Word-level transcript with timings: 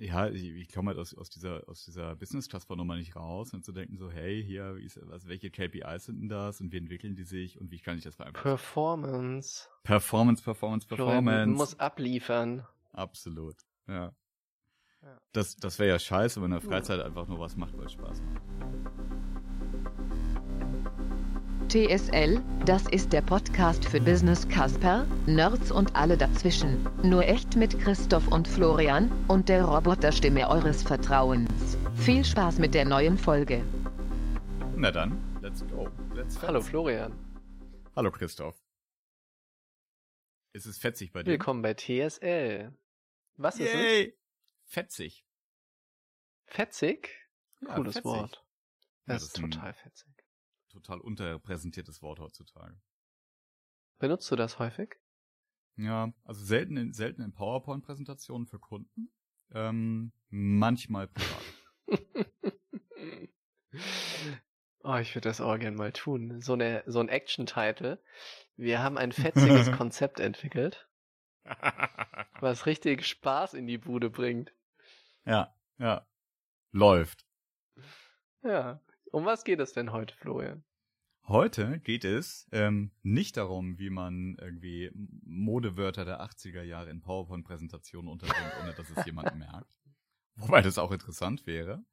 ja, 0.00 0.28
ich, 0.28 0.44
ich 0.44 0.72
komme 0.72 0.88
halt 0.88 0.98
aus, 0.98 1.14
aus 1.14 1.30
dieser, 1.30 1.68
aus 1.68 1.84
dieser 1.84 2.16
Business-Class-Nummer 2.16 2.96
nicht 2.96 3.16
raus 3.16 3.52
und 3.52 3.64
zu 3.64 3.72
denken 3.72 3.96
so, 3.96 4.10
hey, 4.10 4.42
hier, 4.42 4.76
wie 4.76 4.84
ist, 4.84 4.98
was, 5.08 5.26
welche 5.26 5.50
KPIs 5.50 6.06
sind 6.06 6.20
denn 6.20 6.28
das 6.28 6.60
und 6.60 6.72
wie 6.72 6.78
entwickeln 6.78 7.14
die 7.14 7.24
sich 7.24 7.60
und 7.60 7.70
wie 7.70 7.78
kann 7.78 7.98
ich 7.98 8.04
das 8.04 8.16
beeinflussen? 8.16 8.42
Performance. 8.42 9.68
Performance, 9.82 10.42
Performance, 10.42 10.86
Performance. 10.86 11.22
Florian 11.22 11.50
muss 11.52 11.78
abliefern. 11.78 12.66
Absolut, 12.92 13.56
ja. 13.86 14.12
ja. 15.02 15.20
Das, 15.32 15.56
das 15.56 15.78
wäre 15.78 15.90
ja 15.90 15.98
scheiße, 15.98 16.40
wenn 16.40 16.46
in 16.46 16.52
der 16.52 16.60
Freizeit 16.60 17.00
einfach 17.00 17.26
nur 17.26 17.38
was 17.40 17.56
macht, 17.56 17.76
weil 17.76 17.86
es 17.86 17.92
Spaß 17.92 18.20
macht. 18.22 19.27
TSL, 21.68 22.42
das 22.64 22.88
ist 22.88 23.12
der 23.12 23.20
Podcast 23.20 23.84
für 23.84 24.00
Business 24.00 24.48
Casper, 24.48 25.06
Nerds 25.26 25.70
und 25.70 25.94
alle 25.94 26.16
dazwischen. 26.16 26.88
Nur 27.02 27.24
echt 27.24 27.56
mit 27.56 27.78
Christoph 27.78 28.26
und 28.28 28.48
Florian 28.48 29.12
und 29.28 29.50
der 29.50 29.66
Roboterstimme 29.66 30.48
eures 30.48 30.82
Vertrauens. 30.82 31.76
Viel 31.94 32.24
Spaß 32.24 32.58
mit 32.58 32.72
der 32.72 32.86
neuen 32.86 33.18
Folge. 33.18 33.62
Na 34.76 34.90
dann, 34.90 35.20
let's 35.42 35.60
go. 35.68 35.90
Let's 36.14 36.40
Hallo 36.40 36.62
Florian. 36.62 37.12
Hallo 37.94 38.10
Christoph. 38.12 38.56
Ist 40.54 40.64
es 40.64 40.78
fetzig 40.78 41.12
bei 41.12 41.22
dir? 41.22 41.32
Willkommen 41.32 41.60
bei 41.60 41.74
TSL. 41.74 42.72
Was 43.36 43.60
ist 43.60 43.74
Yay. 43.74 44.06
es? 44.06 44.14
Fetzig. 44.72 45.26
Fetzig? 46.46 47.10
Ja, 47.60 47.74
Cooles 47.74 47.92
fetzig. 47.92 48.04
Wort. 48.10 48.42
Das, 49.04 49.06
ja, 49.06 49.14
das 49.14 49.22
ist 49.24 49.36
total 49.36 49.74
fetzig 49.74 50.17
total 50.68 51.00
unterrepräsentiertes 51.00 52.02
Wort 52.02 52.20
heutzutage. 52.20 52.80
Benutzt 53.98 54.30
du 54.30 54.36
das 54.36 54.58
häufig? 54.58 54.96
Ja, 55.76 56.12
also 56.24 56.44
selten 56.44 56.76
in, 56.76 56.92
selten 56.92 57.22
in 57.22 57.32
PowerPoint-Präsentationen 57.32 58.46
für 58.46 58.58
Kunden. 58.58 59.12
Ähm, 59.52 60.12
manchmal 60.28 61.08
privat. 61.08 61.42
oh, 64.82 64.96
ich 64.96 65.14
würde 65.14 65.28
das 65.28 65.40
auch 65.40 65.58
gerne 65.58 65.76
mal 65.76 65.92
tun. 65.92 66.40
So, 66.40 66.54
eine, 66.54 66.82
so 66.86 67.00
ein 67.00 67.08
Action-Title. 67.08 68.02
Wir 68.56 68.82
haben 68.82 68.98
ein 68.98 69.12
fetziges 69.12 69.70
Konzept 69.76 70.20
entwickelt, 70.20 70.88
was 72.40 72.66
richtig 72.66 73.06
Spaß 73.06 73.54
in 73.54 73.66
die 73.66 73.78
Bude 73.78 74.10
bringt. 74.10 74.52
Ja, 75.24 75.54
ja. 75.78 76.06
Läuft. 76.72 77.24
Ja. 78.42 78.80
Um 79.12 79.24
was 79.24 79.44
geht 79.44 79.60
es 79.60 79.72
denn 79.72 79.92
heute, 79.92 80.14
Florian? 80.16 80.64
Heute 81.26 81.78
geht 81.80 82.04
es 82.04 82.48
ähm, 82.52 82.90
nicht 83.02 83.36
darum, 83.36 83.78
wie 83.78 83.90
man 83.90 84.36
irgendwie 84.40 84.90
Modewörter 85.24 86.04
der 86.04 86.22
80er 86.22 86.62
Jahre 86.62 86.90
in 86.90 87.00
PowerPoint-Präsentationen 87.02 88.10
unterbringt, 88.10 88.52
ohne 88.62 88.72
dass 88.72 88.90
es 88.90 89.04
jemand 89.04 89.34
merkt. 89.38 89.70
Wobei 90.36 90.62
das 90.62 90.78
auch 90.78 90.90
interessant 90.90 91.46
wäre. 91.46 91.84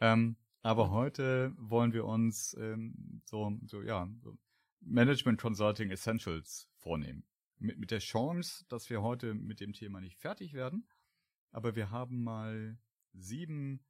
Ähm, 0.00 0.36
aber 0.62 0.90
heute 0.90 1.52
wollen 1.56 1.92
wir 1.92 2.04
uns 2.04 2.56
ähm, 2.58 3.20
so, 3.24 3.58
so, 3.66 3.82
ja, 3.82 4.08
so 4.22 4.36
Management 4.80 5.40
Consulting 5.40 5.90
Essentials 5.90 6.68
vornehmen. 6.76 7.24
Mit, 7.58 7.78
mit 7.78 7.90
der 7.90 8.00
Chance, 8.00 8.64
dass 8.68 8.90
wir 8.90 9.02
heute 9.02 9.34
mit 9.34 9.60
dem 9.60 9.72
Thema 9.72 10.00
nicht 10.00 10.18
fertig 10.18 10.54
werden, 10.54 10.88
aber 11.50 11.74
wir 11.76 11.90
haben 11.90 12.22
mal 12.22 12.78
sieben 13.12 13.84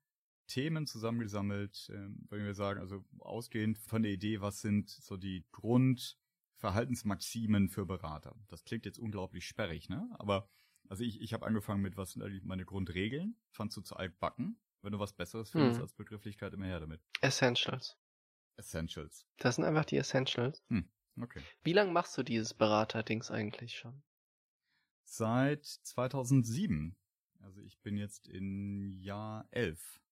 Themen 0.47 0.87
zusammengesammelt, 0.87 1.91
äh, 1.91 2.09
wenn 2.31 2.45
wir 2.45 2.55
sagen, 2.55 2.81
also 2.81 3.05
ausgehend 3.19 3.79
von 3.79 4.03
der 4.03 4.13
Idee, 4.13 4.41
was 4.41 4.61
sind 4.61 4.91
so 4.91 5.17
die 5.17 5.45
Grundverhaltensmaximen 5.53 7.69
für 7.69 7.87
Berater. 7.87 8.37
Das 8.49 8.65
klingt 8.65 8.87
jetzt 8.87 8.99
unglaublich 8.99 9.47
sperrig, 9.47 9.89
ne? 9.89 10.09
Aber 10.19 10.49
also 10.89 11.03
ich, 11.03 11.21
ich 11.21 11.33
habe 11.33 11.47
angefangen 11.47 11.83
mit, 11.83 11.97
was 11.97 12.13
sind 12.13 12.23
eigentlich 12.23 12.45
meine 12.45 12.65
Grundregeln? 12.65 13.37
Fandst 13.51 13.77
du 13.77 13.81
zu 13.81 13.97
altbacken? 13.97 14.61
Wenn 14.83 14.93
du 14.93 14.99
was 14.99 15.15
Besseres 15.15 15.51
findest 15.51 15.77
hm. 15.77 15.83
als 15.83 15.95
Begrifflichkeit, 15.95 16.53
immer 16.53 16.67
her 16.67 16.81
damit. 16.81 17.01
Essentials. 17.23 17.97
Essentials. 18.57 19.27
Das 19.39 19.57
sind 19.57 19.65
einfach 19.65 19.87
die 19.87 19.97
Essentials. 19.97 20.63
Hm. 20.69 20.89
Okay. 21.21 21.41
Wie 21.63 21.73
lange 21.73 21.93
machst 21.93 22.19
du 22.19 22.23
dieses 22.23 22.55
Berater-Dings 22.55 23.31
eigentlich 23.31 23.77
schon? 23.77 24.03
Seit 25.05 25.65
2007. 25.65 26.97
Also 27.41 27.63
ich 27.63 27.81
bin 27.81 27.97
jetzt 27.97 28.27
in 28.27 29.01
Jahr 29.01 29.47
11. 29.53 30.03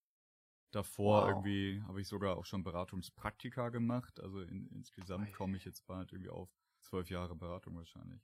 Davor 0.73 1.21
wow. 1.21 1.29
irgendwie 1.29 1.83
habe 1.87 2.01
ich 2.01 2.07
sogar 2.07 2.35
auch 2.35 2.45
schon 2.45 2.63
Beratungspraktika 2.63 3.69
gemacht. 3.69 4.19
Also 4.19 4.41
in, 4.41 4.67
insgesamt 4.73 5.31
komme 5.33 5.55
ich 5.55 5.65
jetzt 5.65 5.85
bald 5.85 6.11
irgendwie 6.11 6.31
auf 6.31 6.49
zwölf 6.81 7.11
Jahre 7.11 7.35
Beratung 7.35 7.77
wahrscheinlich. 7.77 8.21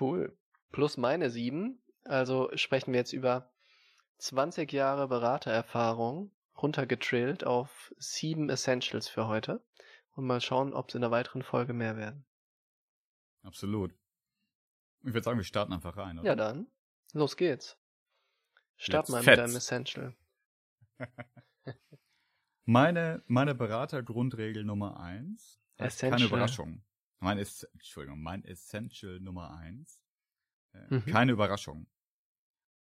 Cool. 0.00 0.36
Plus 0.72 0.96
meine 0.96 1.30
sieben. 1.30 1.80
Also 2.02 2.50
sprechen 2.56 2.92
wir 2.92 2.98
jetzt 2.98 3.12
über 3.12 3.52
20 4.18 4.72
Jahre 4.72 5.06
Beratererfahrung 5.06 6.32
runtergetrillt 6.60 7.44
auf 7.44 7.94
sieben 7.96 8.50
Essentials 8.50 9.08
für 9.08 9.28
heute. 9.28 9.64
Und 10.16 10.26
mal 10.26 10.40
schauen, 10.40 10.74
ob 10.74 10.88
es 10.88 10.96
in 10.96 11.00
der 11.00 11.12
weiteren 11.12 11.42
Folge 11.42 11.74
mehr 11.74 11.96
werden. 11.96 12.24
Absolut. 13.42 13.94
Ich 15.02 15.12
würde 15.12 15.22
sagen, 15.22 15.38
wir 15.38 15.44
starten 15.44 15.72
einfach 15.72 15.96
rein, 15.96 16.18
oder? 16.18 16.26
Ja, 16.26 16.34
dann. 16.34 16.66
Los 17.12 17.36
geht's. 17.36 17.78
Start 18.76 19.08
mal 19.10 19.22
mit 19.22 19.38
deinem 19.38 19.54
Essential. 19.54 20.16
Meine, 22.64 23.22
meine 23.26 23.54
Beratergrundregel 23.54 24.64
Nummer 24.64 25.00
eins. 25.00 25.60
Essential. 25.76 26.10
Keine 26.12 26.24
Überraschung. 26.24 26.84
Mein, 27.20 27.38
Ess 27.38 27.62
Entschuldigung, 27.64 28.20
mein 28.22 28.44
Essential 28.44 29.20
Nummer 29.20 29.56
eins. 29.56 30.02
Äh, 30.72 30.94
mhm. 30.94 31.06
Keine 31.06 31.32
Überraschung. 31.32 31.86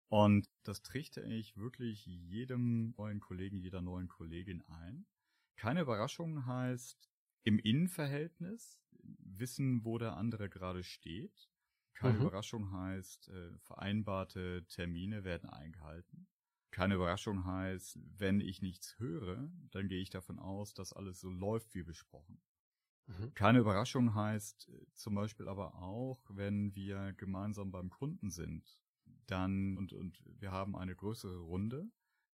Und 0.07 0.49
das 0.63 0.81
trichte 0.81 1.21
ich 1.21 1.55
wirklich 1.55 2.05
jedem 2.05 2.93
neuen 2.97 3.19
Kollegen, 3.19 3.59
jeder 3.59 3.81
neuen 3.81 4.07
Kollegin 4.07 4.63
ein. 4.67 5.05
Keine 5.55 5.81
Überraschung 5.81 6.45
heißt 6.45 7.09
im 7.43 7.59
Innenverhältnis 7.59 8.79
wissen, 9.01 9.83
wo 9.85 9.97
der 9.97 10.17
andere 10.17 10.49
gerade 10.49 10.83
steht. 10.83 11.49
Keine 11.93 12.15
mhm. 12.15 12.21
Überraschung 12.21 12.71
heißt, 12.71 13.29
äh, 13.29 13.57
vereinbarte 13.59 14.65
Termine 14.67 15.23
werden 15.23 15.49
eingehalten 15.49 16.27
keine 16.71 16.95
Überraschung 16.95 17.45
heißt, 17.45 17.99
wenn 18.17 18.41
ich 18.41 18.61
nichts 18.61 18.97
höre, 18.99 19.49
dann 19.71 19.87
gehe 19.87 20.01
ich 20.01 20.09
davon 20.09 20.39
aus, 20.39 20.73
dass 20.73 20.93
alles 20.93 21.19
so 21.19 21.29
läuft 21.29 21.73
wie 21.73 21.83
besprochen. 21.83 22.41
Mhm. 23.07 23.33
Keine 23.33 23.59
Überraschung 23.59 24.13
heißt 24.13 24.69
äh, 24.69 24.85
zum 24.93 25.15
Beispiel 25.15 25.47
aber 25.47 25.75
auch, 25.75 26.23
wenn 26.29 26.75
wir 26.75 27.13
gemeinsam 27.13 27.71
beim 27.71 27.89
Kunden 27.89 28.29
sind, 28.29 28.79
dann 29.25 29.77
und, 29.77 29.93
und 29.93 30.23
wir 30.39 30.51
haben 30.51 30.75
eine 30.75 30.95
größere 30.95 31.39
Runde, 31.39 31.89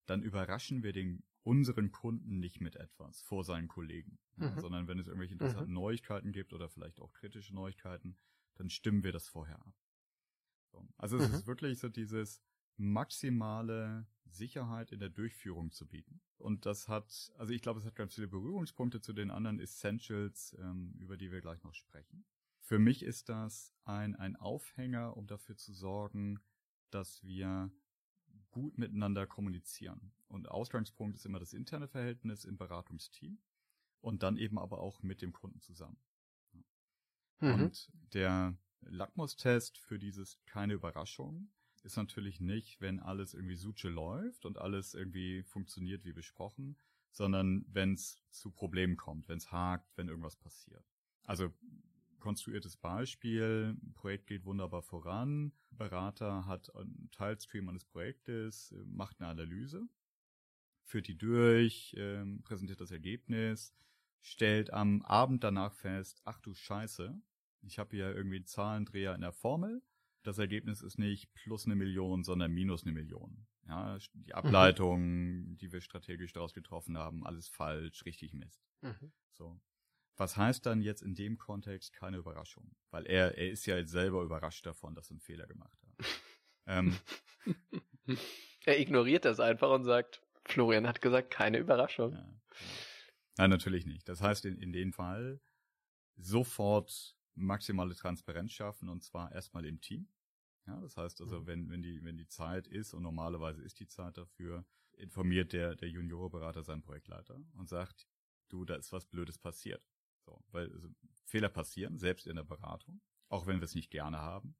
dann 0.06 0.22
überraschen 0.22 0.82
wir 0.82 0.92
den 0.92 1.24
unseren 1.42 1.92
Kunden 1.92 2.40
nicht 2.40 2.60
mit 2.60 2.76
etwas 2.76 3.22
vor 3.22 3.44
seinen 3.44 3.68
Kollegen, 3.68 4.18
mhm. 4.36 4.58
sondern 4.58 4.88
wenn 4.88 4.98
es 4.98 5.06
irgendwelche 5.06 5.34
interessanten 5.34 5.70
mhm. 5.70 5.80
Neuigkeiten 5.80 6.32
gibt 6.32 6.52
oder 6.52 6.68
vielleicht 6.68 7.00
auch 7.00 7.12
kritische 7.12 7.54
Neuigkeiten, 7.54 8.16
dann 8.56 8.68
stimmen 8.68 9.04
wir 9.04 9.12
das 9.12 9.28
vorher 9.28 9.60
ab. 9.60 9.74
So. 10.72 10.86
Also 10.96 11.16
es 11.18 11.30
ist 11.30 11.44
mhm. 11.44 11.46
wirklich 11.46 11.78
so 11.78 11.88
dieses 11.88 12.42
maximale 12.76 14.06
Sicherheit 14.24 14.92
in 14.92 15.00
der 15.00 15.08
Durchführung 15.08 15.70
zu 15.70 15.86
bieten. 15.86 16.20
Und 16.36 16.66
das 16.66 16.88
hat, 16.88 17.32
also 17.36 17.52
ich 17.52 17.62
glaube, 17.62 17.80
es 17.80 17.86
hat 17.86 17.94
ganz 17.94 18.14
viele 18.14 18.28
Berührungspunkte 18.28 19.00
zu 19.00 19.12
den 19.12 19.30
anderen 19.30 19.60
Essentials, 19.60 20.56
ähm, 20.60 20.94
über 20.98 21.16
die 21.16 21.30
wir 21.30 21.40
gleich 21.40 21.62
noch 21.62 21.74
sprechen. 21.74 22.24
Für 22.60 22.78
mich 22.78 23.02
ist 23.02 23.28
das 23.28 23.74
ein, 23.84 24.16
ein 24.16 24.36
Aufhänger, 24.36 25.16
um 25.16 25.26
dafür 25.26 25.56
zu 25.56 25.72
sorgen, 25.72 26.40
dass 26.90 27.22
wir 27.22 27.70
gut 28.50 28.78
miteinander 28.78 29.26
kommunizieren. 29.26 30.12
Und 30.28 30.48
Ausgangspunkt 30.48 31.16
ist 31.16 31.26
immer 31.26 31.38
das 31.38 31.52
interne 31.52 31.88
Verhältnis 31.88 32.44
im 32.44 32.56
Beratungsteam 32.56 33.38
und 34.00 34.22
dann 34.22 34.36
eben 34.36 34.58
aber 34.58 34.80
auch 34.80 35.02
mit 35.02 35.22
dem 35.22 35.32
Kunden 35.32 35.60
zusammen. 35.60 35.98
Mhm. 37.40 37.54
Und 37.54 37.92
der 38.14 38.56
Lackmustest 38.80 39.78
für 39.78 39.98
dieses 39.98 40.38
keine 40.46 40.74
Überraschung 40.74 41.50
ist 41.86 41.96
natürlich 41.96 42.40
nicht, 42.40 42.80
wenn 42.80 43.00
alles 43.00 43.32
irgendwie 43.32 43.56
Suche 43.56 43.88
läuft 43.88 44.44
und 44.44 44.58
alles 44.58 44.94
irgendwie 44.94 45.42
funktioniert 45.44 46.04
wie 46.04 46.12
besprochen, 46.12 46.76
sondern 47.12 47.64
wenn 47.68 47.94
es 47.94 48.22
zu 48.30 48.50
Problemen 48.50 48.96
kommt, 48.96 49.28
wenn 49.28 49.38
es 49.38 49.50
hakt, 49.50 49.96
wenn 49.96 50.08
irgendwas 50.08 50.36
passiert. 50.36 50.84
Also 51.24 51.52
konstruiertes 52.18 52.76
Beispiel, 52.76 53.76
Projekt 53.94 54.26
geht 54.26 54.44
wunderbar 54.44 54.82
voran, 54.82 55.52
Berater 55.70 56.46
hat 56.46 56.74
einen 56.74 57.08
Teilstream 57.12 57.68
eines 57.68 57.84
Projektes, 57.84 58.74
macht 58.84 59.20
eine 59.20 59.28
Analyse, 59.28 59.88
führt 60.82 61.06
die 61.06 61.16
durch, 61.16 61.94
äh, 61.94 62.24
präsentiert 62.42 62.80
das 62.80 62.90
Ergebnis, 62.90 63.74
stellt 64.20 64.72
am 64.72 65.02
Abend 65.02 65.44
danach 65.44 65.72
fest, 65.72 66.20
ach 66.24 66.40
du 66.40 66.52
Scheiße, 66.52 67.16
ich 67.62 67.78
habe 67.78 67.96
hier 67.96 68.14
irgendwie 68.14 68.36
einen 68.36 68.46
Zahlendreher 68.46 69.14
in 69.14 69.20
der 69.20 69.32
Formel, 69.32 69.82
das 70.26 70.38
Ergebnis 70.38 70.82
ist 70.82 70.98
nicht 70.98 71.32
plus 71.34 71.66
eine 71.66 71.76
Million, 71.76 72.24
sondern 72.24 72.52
minus 72.52 72.82
eine 72.82 72.92
Million. 72.92 73.46
Ja, 73.68 73.98
die 74.14 74.32
mhm. 74.32 74.32
Ableitung, 74.32 75.02
mhm. 75.02 75.56
die 75.58 75.72
wir 75.72 75.80
strategisch 75.80 76.32
daraus 76.32 76.54
getroffen 76.54 76.98
haben, 76.98 77.26
alles 77.26 77.48
falsch, 77.48 78.04
richtig 78.04 78.32
Mist. 78.34 78.66
Mhm. 78.82 79.12
So. 79.32 79.60
Was 80.16 80.36
heißt 80.36 80.64
dann 80.64 80.80
jetzt 80.80 81.02
in 81.02 81.14
dem 81.14 81.36
Kontext 81.36 81.92
keine 81.92 82.16
Überraschung? 82.16 82.74
Weil 82.90 83.06
er, 83.06 83.36
er 83.36 83.50
ist 83.50 83.66
ja 83.66 83.76
jetzt 83.76 83.90
selber 83.90 84.22
überrascht 84.22 84.64
davon, 84.64 84.94
dass 84.94 85.08
er 85.08 85.12
einen 85.12 85.20
Fehler 85.20 85.46
gemacht 85.46 85.78
hat. 85.82 86.06
ähm, 86.66 86.96
Er 88.66 88.80
ignoriert 88.80 89.24
das 89.24 89.40
einfach 89.40 89.70
und 89.70 89.84
sagt, 89.84 90.22
Florian 90.44 90.86
hat 90.86 91.00
gesagt, 91.00 91.30
keine 91.30 91.58
Überraschung. 91.58 92.12
Ja, 92.12 92.20
genau. 92.20 92.40
Nein, 93.38 93.50
natürlich 93.50 93.86
nicht. 93.86 94.08
Das 94.08 94.20
heißt, 94.20 94.44
in, 94.44 94.58
in 94.58 94.72
dem 94.72 94.92
Fall 94.92 95.40
sofort 96.16 97.16
maximale 97.34 97.94
Transparenz 97.94 98.52
schaffen 98.52 98.88
und 98.88 99.04
zwar 99.04 99.30
erstmal 99.32 99.64
im 99.66 99.80
Team. 99.80 100.08
Ja, 100.66 100.80
das 100.80 100.96
heißt 100.96 101.20
also, 101.20 101.46
wenn, 101.46 101.70
wenn 101.70 101.82
die, 101.82 102.02
wenn 102.02 102.16
die 102.16 102.26
Zeit 102.26 102.66
ist 102.66 102.92
und 102.92 103.02
normalerweise 103.02 103.62
ist 103.62 103.78
die 103.78 103.86
Zeit 103.86 104.16
dafür, 104.18 104.64
informiert 104.96 105.52
der, 105.52 105.76
der 105.76 105.88
Juniorberater 105.88 106.62
seinen 106.62 106.82
Projektleiter 106.82 107.38
und 107.54 107.68
sagt, 107.68 108.06
du, 108.48 108.64
da 108.64 108.74
ist 108.74 108.92
was 108.92 109.06
Blödes 109.06 109.38
passiert. 109.38 109.82
So, 110.24 110.42
weil 110.50 110.72
also, 110.72 110.88
Fehler 111.24 111.48
passieren, 111.48 111.98
selbst 111.98 112.26
in 112.26 112.36
der 112.36 112.44
Beratung, 112.44 113.00
auch 113.28 113.46
wenn 113.46 113.58
wir 113.58 113.64
es 113.64 113.74
nicht 113.74 113.90
gerne 113.90 114.18
haben. 114.18 114.56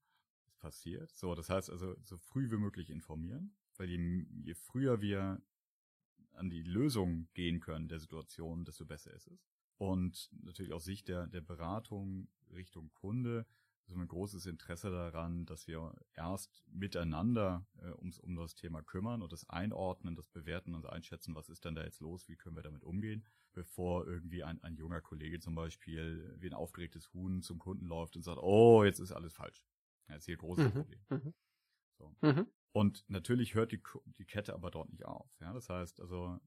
Es 0.47 0.55
passiert. 0.56 1.11
So, 1.12 1.35
das 1.35 1.50
heißt 1.50 1.70
also, 1.70 1.97
so 2.03 2.19
früh 2.19 2.50
wie 2.50 2.56
möglich 2.56 2.91
informieren, 2.91 3.56
weil 3.76 3.88
je, 3.88 4.26
je 4.44 4.55
früher 4.55 5.00
wir 5.00 5.43
an 6.35 6.50
die 6.50 6.62
Lösung 6.62 7.29
gehen 7.35 7.61
können 7.61 7.88
der 7.88 7.99
Situation, 7.99 8.64
desto 8.64 8.85
besser 8.85 9.12
ist 9.12 9.26
es. 9.26 9.49
Und 9.79 10.31
natürlich 10.43 10.73
aus 10.73 10.85
Sicht 10.85 11.09
der, 11.09 11.26
der 11.26 11.41
Beratung 11.41 12.29
Richtung 12.52 12.93
Kunde 12.94 13.47
so 13.87 13.94
ein 13.94 14.09
großes 14.09 14.47
Interesse 14.47 14.91
daran, 14.91 15.47
dass 15.47 15.67
wir 15.67 15.94
erst 16.15 16.65
miteinander 16.73 17.67
äh, 17.81 17.93
ums, 17.93 18.19
um 18.19 18.35
das 18.35 18.55
Thema 18.55 18.83
kümmern 18.83 19.23
und 19.23 19.33
das 19.33 19.49
einordnen, 19.49 20.17
das 20.17 20.29
bewerten 20.29 20.75
und 20.75 20.87
einschätzen, 20.87 21.35
was 21.35 21.49
ist 21.49 21.65
denn 21.65 21.75
da 21.75 21.85
jetzt 21.85 22.00
los, 22.00 22.29
wie 22.29 22.37
können 22.37 22.56
wir 22.56 22.62
damit 22.62 22.83
umgehen, 22.83 23.25
bevor 23.53 24.06
irgendwie 24.06 24.43
ein, 24.43 24.62
ein 24.62 24.77
junger 24.77 25.00
Kollege 25.00 25.38
zum 25.38 25.55
Beispiel 25.55 26.35
wie 26.38 26.49
ein 26.49 26.55
aufgeregtes 26.55 27.12
Huhn 27.15 27.43
zum 27.43 27.59
Kunden 27.59 27.87
läuft 27.87 28.17
und 28.17 28.23
sagt, 28.23 28.38
oh, 28.43 28.85
jetzt 28.85 28.99
ist 28.99 29.12
alles 29.12 29.35
falsch. 29.35 29.65
Das 30.09 30.19
ist 30.19 30.27
hier 30.27 30.37
ein 30.37 30.41
großes 30.41 30.67
mhm. 30.67 30.73
Problem. 30.73 31.00
Mhm. 31.11 31.35
So. 31.99 32.17
Mhm. 32.23 32.47
Und 32.73 33.05
natürlich 33.09 33.55
hört 33.55 33.73
die, 33.73 33.83
die 34.19 34.25
Kette 34.25 34.53
aber 34.53 34.71
dort 34.71 34.91
nicht 34.91 35.05
auf. 35.05 35.31
Ja? 35.41 35.53
Das 35.53 35.69
heißt 35.69 36.00
also, 36.00 36.38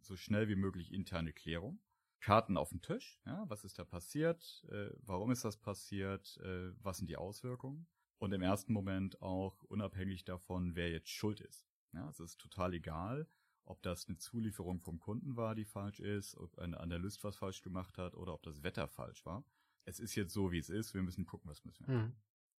so 0.00 0.16
schnell 0.16 0.48
wie 0.48 0.56
möglich 0.56 0.92
interne 0.92 1.32
Klärung. 1.32 1.80
Karten 2.22 2.56
auf 2.56 2.70
den 2.70 2.80
Tisch. 2.80 3.20
Ja? 3.26 3.44
Was 3.48 3.64
ist 3.64 3.78
da 3.78 3.84
passiert? 3.84 4.64
Äh, 4.70 4.90
warum 5.02 5.30
ist 5.30 5.44
das 5.44 5.56
passiert? 5.56 6.38
Äh, 6.42 6.72
was 6.82 6.98
sind 6.98 7.10
die 7.10 7.16
Auswirkungen? 7.16 7.86
Und 8.18 8.32
im 8.32 8.42
ersten 8.42 8.72
Moment 8.72 9.20
auch 9.20 9.64
unabhängig 9.64 10.24
davon, 10.24 10.76
wer 10.76 10.90
jetzt 10.90 11.10
schuld 11.10 11.40
ist. 11.40 11.66
Ja, 11.92 12.08
es 12.08 12.20
ist 12.20 12.38
total 12.38 12.72
egal, 12.74 13.28
ob 13.64 13.82
das 13.82 14.06
eine 14.06 14.16
Zulieferung 14.16 14.80
vom 14.80 15.00
Kunden 15.00 15.36
war, 15.36 15.54
die 15.56 15.64
falsch 15.64 15.98
ist, 15.98 16.36
ob 16.36 16.58
ein 16.58 16.74
Analyst 16.74 17.24
was 17.24 17.36
falsch 17.36 17.60
gemacht 17.62 17.98
hat 17.98 18.14
oder 18.14 18.32
ob 18.32 18.42
das 18.44 18.62
Wetter 18.62 18.86
falsch 18.86 19.26
war. 19.26 19.44
Es 19.84 19.98
ist 19.98 20.14
jetzt 20.14 20.32
so, 20.32 20.52
wie 20.52 20.58
es 20.58 20.70
ist. 20.70 20.94
Wir 20.94 21.02
müssen 21.02 21.26
gucken, 21.26 21.50
was 21.50 21.64
müssen 21.64 21.86
wir. 21.88 21.94
Mhm. 21.94 22.12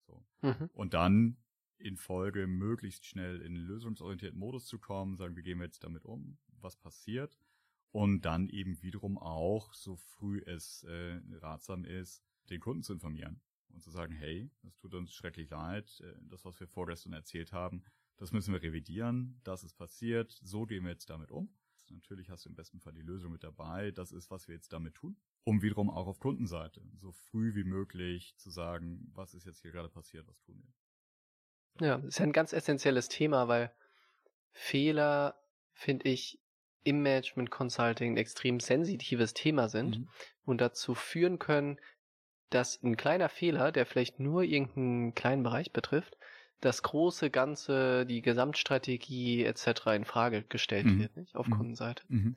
So. 0.06 0.26
Mhm. 0.42 0.70
Und 0.74 0.94
dann 0.94 1.36
in 1.78 1.96
Folge 1.96 2.48
möglichst 2.48 3.06
schnell 3.06 3.40
in 3.40 3.54
einen 3.54 3.64
lösungsorientierten 3.64 4.38
Modus 4.38 4.66
zu 4.66 4.80
kommen, 4.80 5.16
sagen, 5.16 5.36
wie 5.36 5.42
gehen 5.42 5.58
wir 5.58 5.66
jetzt 5.66 5.84
damit 5.84 6.04
um, 6.04 6.38
was 6.60 6.76
passiert 6.76 7.38
und 7.92 8.22
dann 8.22 8.48
eben 8.48 8.82
wiederum 8.82 9.18
auch, 9.18 9.72
so 9.74 9.96
früh 9.96 10.42
es 10.46 10.82
äh, 10.84 11.20
ratsam 11.40 11.84
ist, 11.84 12.24
den 12.50 12.60
Kunden 12.60 12.82
zu 12.82 12.94
informieren 12.94 13.40
und 13.68 13.82
zu 13.82 13.90
sagen, 13.90 14.14
hey, 14.14 14.50
das 14.62 14.76
tut 14.76 14.94
uns 14.94 15.14
schrecklich 15.14 15.50
leid, 15.50 16.00
äh, 16.00 16.14
das, 16.22 16.44
was 16.44 16.58
wir 16.58 16.66
vorgestern 16.66 17.12
erzählt 17.12 17.52
haben, 17.52 17.84
das 18.16 18.32
müssen 18.32 18.52
wir 18.52 18.62
revidieren, 18.62 19.40
das 19.44 19.62
ist 19.62 19.74
passiert, 19.74 20.38
so 20.42 20.66
gehen 20.66 20.84
wir 20.84 20.92
jetzt 20.92 21.10
damit 21.10 21.30
um. 21.30 21.54
Natürlich 21.90 22.30
hast 22.30 22.46
du 22.46 22.48
im 22.48 22.54
besten 22.54 22.80
Fall 22.80 22.94
die 22.94 23.02
Lösung 23.02 23.32
mit 23.32 23.44
dabei, 23.44 23.90
das 23.90 24.12
ist, 24.12 24.30
was 24.30 24.48
wir 24.48 24.54
jetzt 24.54 24.72
damit 24.72 24.94
tun, 24.94 25.16
um 25.44 25.60
wiederum 25.60 25.90
auch 25.90 26.06
auf 26.06 26.20
Kundenseite 26.20 26.82
so 26.96 27.12
früh 27.12 27.54
wie 27.54 27.64
möglich 27.64 28.34
zu 28.38 28.50
sagen, 28.50 29.10
was 29.12 29.34
ist 29.34 29.44
jetzt 29.44 29.60
hier 29.60 29.72
gerade 29.72 29.90
passiert, 29.90 30.26
was 30.26 30.40
tun 30.40 30.62
wir. 30.62 31.86
Ja, 31.86 31.98
das 31.98 32.06
ist 32.06 32.18
ja 32.18 32.24
ein 32.24 32.32
ganz 32.32 32.52
essentielles 32.52 33.08
Thema, 33.08 33.48
weil 33.48 33.74
Fehler, 34.52 35.38
finde 35.72 36.08
ich, 36.08 36.41
im 36.84 37.02
Management 37.02 37.50
Consulting 37.50 38.14
ein 38.14 38.16
extrem 38.16 38.60
sensitives 38.60 39.34
Thema 39.34 39.68
sind 39.68 39.98
mhm. 39.98 40.08
und 40.44 40.60
dazu 40.60 40.94
führen 40.94 41.38
können, 41.38 41.78
dass 42.50 42.82
ein 42.82 42.96
kleiner 42.96 43.28
Fehler, 43.28 43.72
der 43.72 43.86
vielleicht 43.86 44.20
nur 44.20 44.42
irgendeinen 44.42 45.14
kleinen 45.14 45.42
Bereich 45.42 45.72
betrifft, 45.72 46.16
das 46.60 46.82
große 46.82 47.30
Ganze, 47.30 48.06
die 48.06 48.22
Gesamtstrategie 48.22 49.44
etc. 49.44 49.86
in 49.94 50.04
Frage 50.04 50.42
gestellt 50.42 50.86
mhm. 50.86 51.00
wird, 51.00 51.16
nicht? 51.16 51.34
Auf 51.34 51.48
mhm. 51.48 51.56
Kundenseite. 51.56 52.04
Mhm. 52.08 52.36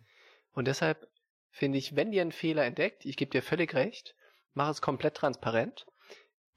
Und 0.54 0.68
deshalb 0.68 1.08
finde 1.52 1.78
ich, 1.78 1.96
wenn 1.96 2.12
dir 2.12 2.22
ein 2.22 2.32
Fehler 2.32 2.66
entdeckt, 2.66 3.06
ich 3.06 3.18
gebe 3.18 3.32
dir 3.32 3.44
völlig 3.44 3.74
recht, 3.76 4.16
mach 4.54 4.70
es 4.70 4.82
komplett 4.82 5.16
transparent 5.16 5.86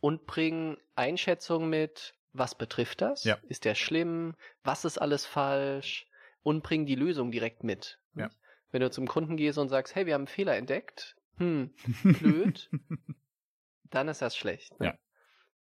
und 0.01 0.27
bring 0.27 0.79
Einschätzungen 0.95 1.69
mit, 1.69 2.15
was 2.33 2.55
betrifft 2.55 3.03
das? 3.03 3.25
Ja. 3.25 3.39
Ist 3.49 3.65
der 3.65 3.75
schlimm? 3.75 4.35
Was 4.63 4.85
ist 4.85 4.99
alles 4.99 5.27
falsch? 5.27 6.07
Und 6.43 6.63
bring 6.63 6.87
die 6.87 6.95
Lösung 6.95 7.31
direkt 7.31 7.65
mit. 7.65 7.99
Ja. 8.15 8.31
Wenn 8.71 8.81
du 8.81 8.91
zum 8.91 9.07
Kunden 9.07 9.37
gehst 9.37 9.59
und 9.59 9.69
sagst, 9.69 9.95
hey, 9.95 10.07
wir 10.07 10.15
haben 10.15 10.23
einen 10.23 10.29
Fehler 10.29 10.57
entdeckt, 10.57 11.17
hm, 11.37 11.75
blöd, 12.03 12.71
dann 13.91 14.09
ist 14.09 14.23
das 14.23 14.37
schlecht. 14.37 14.79
Ne? 14.81 14.87
Ja. 14.87 14.99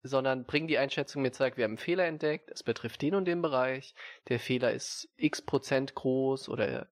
Sondern 0.02 0.44
bring 0.44 0.66
die 0.68 0.78
Einschätzung 0.78 1.22
mit, 1.22 1.34
sag, 1.34 1.56
wir 1.56 1.64
haben 1.64 1.72
einen 1.72 1.78
Fehler 1.78 2.06
entdeckt, 2.06 2.50
es 2.50 2.62
betrifft 2.62 3.02
den 3.02 3.14
und 3.14 3.24
den 3.24 3.42
Bereich, 3.42 3.94
der 4.28 4.38
Fehler 4.38 4.72
ist 4.72 5.08
x 5.16 5.42
Prozent 5.42 5.94
groß 5.94 6.48
oder 6.48 6.88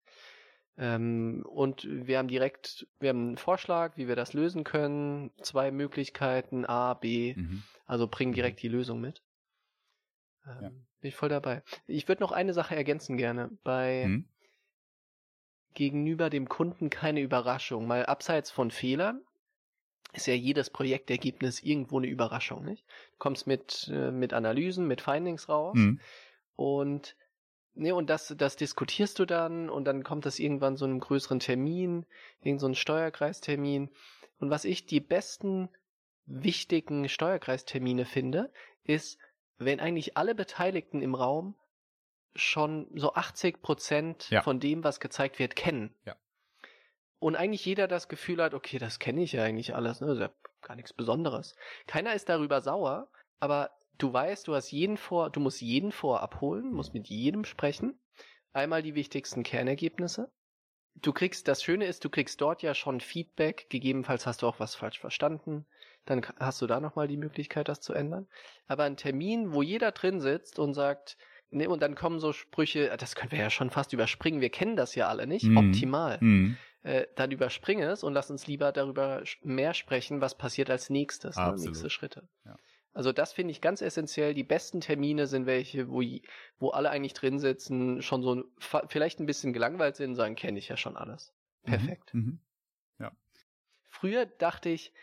ähm, 0.79 1.43
und 1.47 1.87
wir 1.89 2.19
haben 2.19 2.29
direkt, 2.29 2.87
wir 3.01 3.09
haben 3.11 3.29
einen 3.29 3.37
Vorschlag, 3.39 3.97
wie 3.97 4.09
wir 4.09 4.17
das 4.17 4.35
lösen 4.35 4.63
können, 4.65 5.31
zwei 5.41 5.71
Möglichkeiten, 5.71 6.67
A, 6.67 6.95
B, 6.95 7.35
mhm. 7.35 7.63
also 7.87 8.09
bring 8.09 8.33
direkt 8.33 8.63
die 8.63 8.69
Lösung 8.69 9.01
mit. 9.01 9.23
Ähm, 10.47 10.63
ja. 10.63 10.69
Bin 10.69 11.09
ich 11.09 11.17
voll 11.17 11.29
dabei. 11.29 11.63
Ich 11.87 12.09
würde 12.09 12.23
noch 12.23 12.33
eine 12.33 12.55
Sache 12.55 12.77
ergänzen 12.77 13.17
gerne. 13.17 13.51
Bei 13.65 14.05
hm? 14.05 14.29
gegenüber 15.75 16.31
dem 16.31 16.49
Kunden 16.49 16.91
keine 16.91 17.21
Überraschung. 17.21 17.87
Mal 17.87 18.07
abseits 18.07 18.51
von 18.51 18.71
Fehlern 18.71 19.21
ist 20.13 20.27
ja 20.27 20.35
jedes 20.35 20.71
Projektergebnis 20.71 21.63
irgendwo 21.63 21.99
eine 21.99 22.07
Überraschung, 22.07 22.65
nicht? 22.65 22.87
Du 23.13 23.19
kommst 23.19 23.47
mit, 23.47 23.91
äh, 23.93 24.11
mit 24.11 24.33
Analysen, 24.33 24.87
mit 24.87 25.03
Findings 25.03 25.49
raus 25.49 25.77
hm. 25.77 26.01
und 26.55 27.17
Ne, 27.79 27.95
und 27.95 28.09
das, 28.09 28.35
das 28.39 28.57
diskutierst 28.57 29.19
du 29.19 29.27
dann 29.27 29.69
und 29.69 29.85
dann 29.85 30.03
kommt 30.03 30.25
das 30.25 30.39
irgendwann 30.39 30.79
so 30.79 30.87
einem 30.87 30.99
größeren 30.99 31.41
Termin, 31.41 32.07
irgend 32.41 32.63
so 32.63 32.67
ein 32.67 32.75
Steuerkreistermin. 32.75 33.91
Und 34.39 34.49
was 34.49 34.65
ich 34.65 34.87
die 34.87 35.01
besten 35.01 35.69
wichtigen 36.25 37.07
Steuerkreistermine 37.07 38.07
finde, 38.07 38.51
ist, 38.83 39.19
wenn 39.59 39.81
eigentlich 39.81 40.17
alle 40.17 40.35
Beteiligten 40.35 41.03
im 41.03 41.15
Raum 41.15 41.55
schon 42.35 42.89
so 42.95 43.15
80 43.15 43.63
Prozent 43.63 44.31
ja. 44.31 44.43
von 44.43 44.61
dem, 44.61 44.85
was 44.85 45.01
gezeigt 45.01 45.39
wird, 45.39 45.57
kennen. 45.57 45.95
Ja. 46.05 46.17
Und 47.19 47.37
eigentlich 47.37 47.65
jeder 47.65 47.89
das 47.89 48.09
Gefühl 48.09 48.43
hat, 48.43 48.53
okay, 48.53 48.79
das 48.79 48.99
kenne 48.99 49.23
ich 49.23 49.33
ja 49.33 49.43
eigentlich 49.43 49.75
alles, 49.75 50.01
ne? 50.01 50.09
Das 50.09 50.17
ist 50.17 50.23
ja 50.23 50.31
gar 50.61 50.77
nichts 50.77 50.93
Besonderes. 50.93 51.57
Keiner 51.87 52.15
ist 52.15 52.29
darüber 52.29 52.61
sauer, 52.61 53.09
aber 53.41 53.71
du 53.99 54.13
weißt, 54.13 54.47
du 54.47 54.55
hast 54.55 54.71
jeden 54.71 54.97
vor, 54.97 55.31
du 55.31 55.41
musst 55.41 55.61
jeden 55.63 55.93
vor 55.93 56.21
abholen, 56.21 56.73
musst 56.73 56.93
mit 56.93 57.09
jedem 57.09 57.45
sprechen. 57.45 57.99
Einmal 58.53 58.83
die 58.83 58.95
wichtigsten 58.95 59.43
Kernergebnisse. 59.43 60.31
Du 61.03 61.13
kriegst, 61.13 61.47
das 61.49 61.63
Schöne 61.63 61.87
ist, 61.87 62.05
du 62.05 62.11
kriegst 62.11 62.41
dort 62.41 62.63
ja 62.63 62.75
schon 62.75 63.01
Feedback, 63.01 63.67
gegebenenfalls 63.69 64.27
hast 64.27 64.43
du 64.43 64.47
auch 64.47 64.61
was 64.61 64.75
falsch 64.75 64.99
verstanden 64.99 65.67
dann 66.07 66.23
hast 66.39 66.63
du 66.63 66.67
da 66.67 66.81
nochmal 66.81 67.09
die 67.09 67.17
Möglichkeit, 67.17 67.69
das 67.69 67.81
zu 67.81 67.93
ändern. 67.93 68.27
Aber 68.67 68.85
ein 68.85 68.97
Termin, 68.97 69.53
wo 69.53 69.63
jeder 69.63 69.93
drin 69.93 70.21
sitzt 70.21 70.59
und 70.59 70.73
sagt, 70.73 71.19
ne, 71.51 71.69
und 71.69 71.83
dann 71.83 71.95
kommen 71.95 72.21
so 72.21 72.33
Sprüche, 72.33 72.97
das 72.99 73.15
können 73.15 73.33
wir 73.33 73.39
ja 73.39 73.51
schon 73.51 73.71
fast 73.71 73.93
überspringen, 73.93 74.41
wir 74.41 74.51
kennen 74.51 74.77
das 74.77 74.95
ja 74.95 75.09
alle 75.09 75.27
nicht, 75.27 75.45
mhm. 75.45 75.57
optimal. 75.57 76.19
Mhm. 76.21 76.57
Äh, 76.83 77.07
dann 77.17 77.33
überspringe 77.33 77.87
es 77.91 78.05
und 78.05 78.15
lass 78.15 78.31
uns 78.31 78.47
lieber 78.47 78.71
darüber 78.73 79.23
mehr 79.43 79.75
sprechen, 79.75 80.21
was 80.21 80.39
passiert 80.39 80.71
als 80.71 80.89
nächstes, 80.89 81.37
ne, 81.37 81.55
nächste 81.59 81.91
Schritte. 81.91 82.29
Ja. 82.45 82.57
Also 82.97 83.13
das 83.13 83.35
finde 83.35 83.51
ich 83.53 83.61
ganz 83.61 83.83
essentiell. 83.83 84.33
Die 84.33 84.43
besten 84.43 84.81
Termine 84.81 85.27
sind 85.27 85.45
welche, 85.45 85.91
wo, 85.91 86.03
wo 86.59 86.71
alle 86.71 86.89
eigentlich 86.89 87.13
drin 87.13 87.39
sitzen, 87.39 88.01
schon 88.01 88.23
so 88.23 88.43
vielleicht 88.89 89.21
ein 89.21 89.27
bisschen 89.27 89.53
gelangweilt 89.53 89.97
sind, 89.97 90.15
sagen, 90.15 90.35
kenne 90.35 90.59
ich 90.59 90.69
ja 90.69 90.79
schon 90.79 90.97
alles. 90.97 91.35
Mhm. 91.65 91.71
Perfekt. 91.71 92.15
Mhm. 92.15 92.39
Ja. 92.99 93.13
Früher 93.91 94.25
dachte 94.25 94.71
ich, 94.71 94.95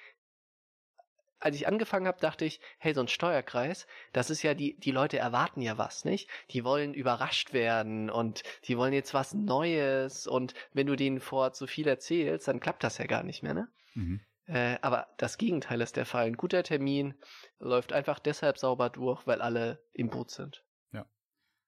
als 1.39 1.55
ich 1.55 1.67
angefangen 1.67 2.07
habe, 2.07 2.19
dachte 2.19 2.45
ich, 2.45 2.61
hey, 2.79 2.95
so 2.95 3.01
ein 3.01 3.07
Steuerkreis, 3.07 3.85
das 4.11 4.31
ist 4.31 4.41
ja 4.41 4.55
die, 4.55 4.75
die 4.79 4.91
Leute 4.91 5.19
erwarten 5.19 5.61
ja 5.61 5.77
was, 5.77 6.03
nicht? 6.03 6.27
Die 6.49 6.63
wollen 6.63 6.95
überrascht 6.95 7.53
werden 7.53 8.09
und 8.09 8.41
die 8.63 8.75
wollen 8.75 8.93
jetzt 8.93 9.13
was 9.13 9.35
Neues 9.35 10.25
und 10.25 10.55
wenn 10.73 10.87
du 10.87 10.95
denen 10.95 11.19
vor 11.19 11.53
zu 11.53 11.67
viel 11.67 11.87
erzählst, 11.87 12.47
dann 12.47 12.59
klappt 12.59 12.83
das 12.83 12.97
ja 12.97 13.05
gar 13.05 13.21
nicht 13.21 13.43
mehr, 13.43 13.53
ne? 13.53 13.67
Mhm. 13.93 14.21
Äh, 14.45 14.77
aber 14.81 15.07
das 15.17 15.37
Gegenteil 15.37 15.81
ist 15.81 15.95
der 15.95 16.05
Fall. 16.05 16.25
Ein 16.25 16.37
guter 16.37 16.63
Termin 16.63 17.13
läuft 17.59 17.93
einfach 17.93 18.19
deshalb 18.19 18.57
sauber 18.57 18.89
durch, 18.89 19.25
weil 19.25 19.41
alle 19.41 19.83
im 19.93 20.09
Boot 20.09 20.31
sind. 20.31 20.65
Ja, 20.91 21.05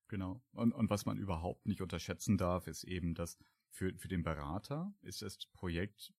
genau. 0.08 0.42
Und, 0.52 0.74
und 0.74 0.90
was 0.90 1.06
man 1.06 1.18
überhaupt 1.18 1.66
nicht 1.66 1.82
unterschätzen 1.82 2.38
darf, 2.38 2.68
ist 2.68 2.84
eben, 2.84 3.16
dass 3.16 3.38
für, 3.70 3.94
für 3.98 4.08
den 4.08 4.24
Berater 4.24 4.94
ist 5.02 5.22
das 5.22 5.38
Projekt 5.54 6.14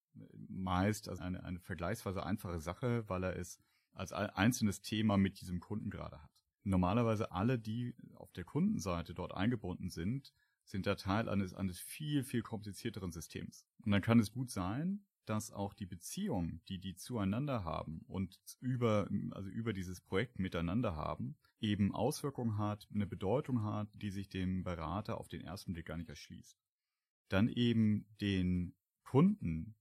meist 0.48 1.08
eine, 1.08 1.44
eine 1.44 1.60
vergleichsweise 1.60 2.24
einfache 2.24 2.60
Sache, 2.60 3.08
weil 3.08 3.24
er 3.24 3.36
es 3.36 3.60
als 3.92 4.12
einzelnes 4.12 4.82
Thema 4.82 5.16
mit 5.16 5.40
diesem 5.40 5.60
Kunden 5.60 5.90
gerade 5.90 6.22
hat. 6.22 6.30
normalerweise 6.64 7.32
alle, 7.32 7.58
die 7.58 7.94
auf 8.14 8.32
der 8.32 8.44
Kundenseite 8.44 9.14
dort 9.14 9.34
eingebunden 9.34 9.88
sind, 9.88 10.32
sind 10.64 10.84
der 10.84 10.96
Teil 10.96 11.28
eines, 11.28 11.54
eines 11.54 11.78
viel, 11.78 12.24
viel 12.24 12.42
komplizierteren 12.42 13.12
Systems. 13.12 13.64
Und 13.84 13.92
dann 13.92 14.02
kann 14.02 14.18
es 14.18 14.32
gut 14.32 14.50
sein, 14.50 15.06
dass 15.26 15.52
auch 15.52 15.74
die 15.74 15.86
Beziehung, 15.86 16.60
die 16.68 16.78
die 16.78 16.96
zueinander 16.96 17.64
haben 17.64 18.02
und 18.06 18.38
über, 18.60 19.08
also 19.32 19.50
über 19.50 19.72
dieses 19.72 20.00
Projekt 20.00 20.38
miteinander 20.38 20.96
haben, 20.96 21.36
eben 21.60 21.94
Auswirkungen 21.94 22.58
hat, 22.58 22.88
eine 22.94 23.06
Bedeutung 23.06 23.62
hat, 23.62 23.88
die 23.94 24.10
sich 24.10 24.28
dem 24.28 24.62
Berater 24.62 25.18
auf 25.18 25.28
den 25.28 25.42
ersten 25.42 25.72
Blick 25.72 25.86
gar 25.86 25.96
nicht 25.96 26.10
erschließt. 26.10 26.58
Dann 27.28 27.48
eben 27.48 28.06
den 28.20 28.74
Kunden 29.02 29.74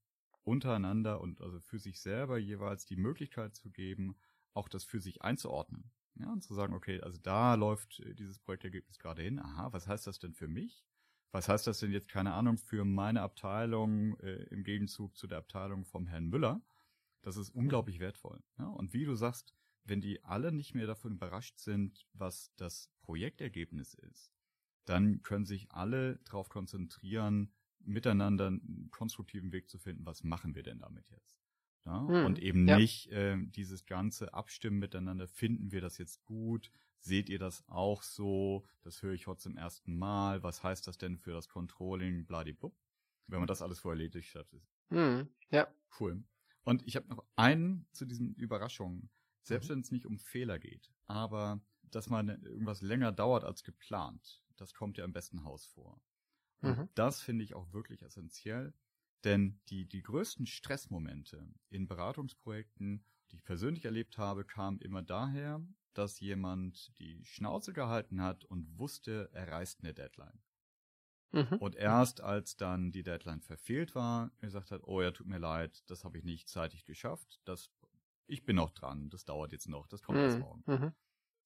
untereinander 0.43 1.21
und 1.21 1.41
also 1.41 1.59
für 1.59 1.79
sich 1.79 1.99
selber 1.99 2.37
jeweils 2.37 2.85
die 2.85 2.95
Möglichkeit 2.95 3.55
zu 3.55 3.71
geben, 3.71 4.15
auch 4.53 4.69
das 4.69 4.83
für 4.83 5.01
sich 5.01 5.21
einzuordnen. 5.21 5.91
Ja, 6.17 6.31
und 6.31 6.43
zu 6.43 6.53
sagen, 6.53 6.73
okay, 6.73 7.01
also 7.01 7.17
da 7.21 7.55
läuft 7.55 8.01
dieses 8.17 8.39
Projektergebnis 8.39 8.99
gerade 8.99 9.21
hin. 9.21 9.39
Aha, 9.39 9.73
was 9.73 9.87
heißt 9.87 10.07
das 10.07 10.17
denn 10.19 10.33
für 10.33 10.47
mich? 10.47 10.85
Was 11.35 11.49
heißt 11.49 11.67
das 11.67 11.81
denn 11.81 11.91
jetzt, 11.91 12.07
keine 12.07 12.31
Ahnung, 12.31 12.57
für 12.57 12.85
meine 12.85 13.21
Abteilung 13.21 14.17
äh, 14.21 14.43
im 14.51 14.63
Gegenzug 14.63 15.17
zu 15.17 15.27
der 15.27 15.39
Abteilung 15.39 15.83
vom 15.83 16.07
Herrn 16.07 16.27
Müller? 16.27 16.61
Das 17.23 17.35
ist 17.35 17.49
unglaublich 17.49 17.99
wertvoll. 17.99 18.41
Ja? 18.57 18.67
Und 18.67 18.93
wie 18.93 19.03
du 19.03 19.15
sagst, 19.15 19.53
wenn 19.83 19.99
die 19.99 20.23
alle 20.23 20.53
nicht 20.53 20.75
mehr 20.75 20.87
davon 20.87 21.11
überrascht 21.11 21.59
sind, 21.59 22.07
was 22.13 22.53
das 22.55 22.89
Projektergebnis 23.01 23.95
ist, 23.95 24.31
dann 24.85 25.23
können 25.23 25.43
sich 25.43 25.69
alle 25.73 26.19
darauf 26.23 26.47
konzentrieren, 26.47 27.51
miteinander 27.79 28.47
einen 28.47 28.87
konstruktiven 28.91 29.51
Weg 29.51 29.69
zu 29.69 29.77
finden, 29.77 30.05
was 30.05 30.23
machen 30.23 30.55
wir 30.55 30.63
denn 30.63 30.79
damit 30.79 31.09
jetzt? 31.09 31.43
Ja? 31.85 32.07
Hm, 32.07 32.25
und 32.25 32.39
eben 32.39 32.67
ja. 32.67 32.77
nicht 32.77 33.11
äh, 33.11 33.37
dieses 33.37 33.85
ganze 33.85 34.33
Abstimmen 34.33 34.79
miteinander, 34.79 35.27
finden 35.27 35.71
wir 35.71 35.81
das 35.81 35.97
jetzt 35.97 36.23
gut, 36.25 36.71
seht 36.99 37.29
ihr 37.29 37.39
das 37.39 37.63
auch 37.67 38.01
so, 38.01 38.65
das 38.81 39.01
höre 39.01 39.13
ich 39.13 39.27
heute 39.27 39.41
zum 39.41 39.57
ersten 39.57 39.95
Mal, 39.95 40.43
was 40.43 40.63
heißt 40.63 40.87
das 40.87 40.97
denn 40.97 41.17
für 41.17 41.31
das 41.31 41.47
Controlling, 41.47 42.25
bladibub, 42.25 42.75
wenn 43.27 43.39
man 43.39 43.47
das 43.47 43.61
alles 43.61 43.79
vorher 43.79 43.99
erledigt 43.99 44.33
hat. 44.35 44.47
Hm, 44.89 45.29
ja. 45.51 45.67
Cool. 45.99 46.23
Und 46.63 46.85
ich 46.87 46.95
habe 46.95 47.07
noch 47.07 47.23
einen 47.35 47.87
zu 47.91 48.05
diesen 48.05 48.33
Überraschungen, 48.35 49.09
selbst 49.43 49.69
mhm. 49.69 49.73
wenn 49.73 49.79
es 49.81 49.91
nicht 49.91 50.05
um 50.07 50.17
Fehler 50.17 50.57
geht, 50.57 50.91
aber 51.05 51.61
dass 51.83 52.09
man 52.09 52.29
irgendwas 52.43 52.81
länger 52.81 53.11
dauert 53.11 53.43
als 53.43 53.63
geplant, 53.63 54.43
das 54.55 54.73
kommt 54.73 54.97
ja 54.97 55.05
im 55.05 55.13
besten 55.13 55.43
Haus 55.43 55.65
vor. 55.65 56.01
Und 56.61 56.77
mhm. 56.77 56.89
das 56.95 57.21
finde 57.21 57.43
ich 57.43 57.53
auch 57.53 57.71
wirklich 57.71 58.01
essentiell, 58.01 58.73
denn 59.25 59.59
die, 59.69 59.85
die 59.85 60.01
größten 60.01 60.45
Stressmomente 60.45 61.47
in 61.69 61.87
Beratungsprojekten, 61.87 63.03
die 63.31 63.37
ich 63.37 63.43
persönlich 63.43 63.85
erlebt 63.85 64.17
habe, 64.17 64.45
kamen 64.45 64.79
immer 64.79 65.01
daher, 65.01 65.61
dass 65.93 66.19
jemand 66.19 66.97
die 66.99 67.23
Schnauze 67.25 67.73
gehalten 67.73 68.21
hat 68.21 68.45
und 68.45 68.77
wusste, 68.77 69.29
er 69.33 69.51
reißt 69.51 69.81
eine 69.81 69.93
Deadline. 69.93 70.39
Mhm. 71.31 71.57
Und 71.57 71.75
erst 71.75 72.21
als 72.21 72.55
dann 72.55 72.91
die 72.91 73.03
Deadline 73.03 73.41
verfehlt 73.41 73.95
war, 73.95 74.31
gesagt 74.39 74.71
hat, 74.71 74.81
oh 74.83 75.01
ja, 75.01 75.11
tut 75.11 75.27
mir 75.27 75.39
leid, 75.39 75.83
das 75.89 76.03
habe 76.03 76.17
ich 76.17 76.23
nicht 76.23 76.47
zeitig 76.47 76.85
geschafft, 76.85 77.41
das, 77.45 77.71
ich 78.27 78.45
bin 78.45 78.55
noch 78.55 78.71
dran, 78.71 79.09
das 79.09 79.25
dauert 79.25 79.51
jetzt 79.51 79.67
noch, 79.67 79.87
das 79.87 80.01
kommt 80.01 80.19
mhm. 80.19 80.23
erst 80.23 80.39
morgen. 80.39 80.63
Mhm. 80.65 80.93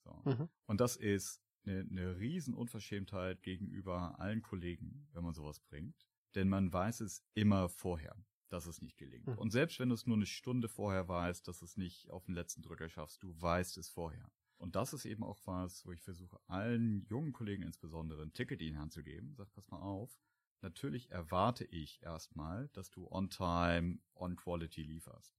So. 0.04 0.22
Mhm. 0.26 0.50
Und 0.66 0.82
das 0.82 0.96
ist 0.96 1.42
eine, 1.66 1.88
eine 1.90 2.20
Riesenunverschämtheit 2.20 3.42
gegenüber 3.42 4.20
allen 4.20 4.42
Kollegen, 4.42 5.08
wenn 5.14 5.24
man 5.24 5.34
sowas 5.34 5.60
bringt. 5.60 6.09
Denn 6.36 6.50
man 6.50 6.72
weiß 6.72 7.02
es 7.02 7.24
immer 7.34 7.70
vorher, 7.70 8.16
dass 8.50 8.66
es 8.66 8.82
nicht 8.82 8.98
gelingt. 8.98 9.28
Mhm. 9.28 9.38
Und 9.38 9.52
selbst 9.52 9.80
wenn 9.80 9.90
du 9.90 9.96
es 9.96 10.06
nur 10.06 10.16
eine 10.16 10.26
Stunde 10.26 10.68
vorher 10.68 11.08
weißt, 11.08 11.48
dass 11.48 11.62
es 11.62 11.78
nicht 11.78 12.10
auf 12.10 12.26
den 12.26 12.36
letzten 12.36 12.62
Drücker 12.62 12.90
schaffst, 12.90 13.24
du 13.24 13.40
weißt 13.40 13.78
es 13.78 13.90
vorher. 13.90 14.32
Und 14.58 14.76
das 14.76 14.94
ist 14.94 15.06
eben 15.06 15.24
auch 15.24 15.40
was, 15.46 15.86
wo 15.86 15.92
ich 15.92 16.02
versuche, 16.02 16.40
allen 16.48 17.06
jungen 17.06 17.32
Kollegen 17.32 17.64
insbesondere 17.64 18.24
ein 18.24 18.34
Ticket 18.34 18.62
in 18.62 18.74
die 18.74 18.78
Hand 18.78 18.92
zu 18.92 19.04
geben. 19.04 19.34
Sag, 19.36 19.52
pass 19.54 19.70
mal 19.70 19.80
auf. 19.80 20.20
Natürlich 20.62 21.10
erwarte 21.12 21.64
ich 21.64 22.02
erstmal, 22.04 22.68
dass 22.70 22.92
du 22.92 23.08
on 23.10 23.30
time, 23.30 24.00
on 24.16 24.36
quality 24.36 24.84
lieferst. 24.84 25.34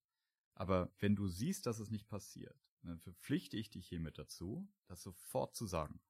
Aber 0.55 0.91
wenn 0.99 1.17
du 1.17 1.29
siehst, 1.29 1.67
dass 1.67 1.79
es 1.79 1.91
nicht 1.91 2.09
passiert, 2.09 2.59
dann 2.83 2.99
verpflichte 2.99 3.59
ich 3.59 3.69
dich 3.69 3.87
hiermit 3.87 4.19
dazu, 4.19 4.67
das 4.87 5.03
sofort 5.03 5.55
zu 5.55 5.67
sagen. 5.67 6.01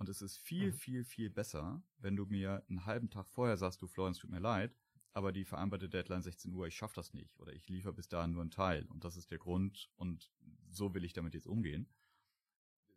Und 0.00 0.08
es 0.08 0.22
ist 0.22 0.38
viel, 0.38 0.68
mhm. 0.68 0.72
viel, 0.72 1.04
viel 1.04 1.28
besser, 1.28 1.82
wenn 1.98 2.16
du 2.16 2.24
mir 2.24 2.64
einen 2.70 2.86
halben 2.86 3.10
Tag 3.10 3.28
vorher 3.28 3.58
sagst, 3.58 3.82
du 3.82 3.86
Florence, 3.86 4.16
tut 4.16 4.30
mir 4.30 4.40
leid, 4.40 4.74
aber 5.12 5.30
die 5.30 5.44
vereinbarte 5.44 5.90
Deadline 5.90 6.22
16 6.22 6.54
Uhr, 6.54 6.66
ich 6.66 6.74
schaff 6.74 6.94
das 6.94 7.12
nicht 7.12 7.38
oder 7.38 7.52
ich 7.52 7.68
liefere 7.68 7.92
bis 7.92 8.08
dahin 8.08 8.32
nur 8.32 8.40
einen 8.40 8.50
Teil 8.50 8.86
und 8.86 9.04
das 9.04 9.18
ist 9.18 9.30
der 9.30 9.36
Grund 9.36 9.90
und 9.96 10.32
so 10.70 10.94
will 10.94 11.04
ich 11.04 11.12
damit 11.12 11.34
jetzt 11.34 11.46
umgehen. 11.46 11.86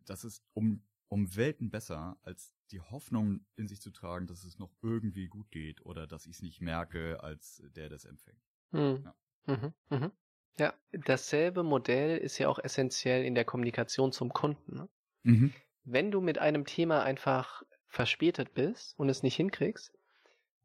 Das 0.06 0.24
ist 0.24 0.42
um, 0.54 0.82
um 1.08 1.36
Welten 1.36 1.68
besser, 1.68 2.16
als 2.22 2.54
die 2.70 2.80
Hoffnung 2.80 3.44
in 3.56 3.68
sich 3.68 3.82
zu 3.82 3.90
tragen, 3.90 4.26
dass 4.26 4.42
es 4.42 4.58
noch 4.58 4.72
irgendwie 4.80 5.28
gut 5.28 5.50
geht 5.50 5.84
oder 5.84 6.06
dass 6.06 6.24
ich 6.24 6.36
es 6.36 6.42
nicht 6.42 6.62
merke, 6.62 7.22
als 7.22 7.62
der 7.76 7.90
das 7.90 8.06
empfängt. 8.06 8.40
Mhm. 8.70 9.04
Ja. 9.04 9.14
Mhm. 9.46 9.74
Mhm. 9.90 10.12
ja, 10.56 10.72
dasselbe 10.92 11.64
Modell 11.64 12.16
ist 12.16 12.38
ja 12.38 12.48
auch 12.48 12.58
essentiell 12.58 13.26
in 13.26 13.34
der 13.34 13.44
Kommunikation 13.44 14.10
zum 14.10 14.32
Kunden. 14.32 14.74
Ne? 14.74 14.88
Mhm 15.24 15.52
wenn 15.84 16.10
du 16.10 16.20
mit 16.20 16.38
einem 16.38 16.64
Thema 16.64 17.02
einfach 17.02 17.62
verspätet 17.88 18.54
bist 18.54 18.98
und 18.98 19.08
es 19.08 19.22
nicht 19.22 19.36
hinkriegst, 19.36 19.92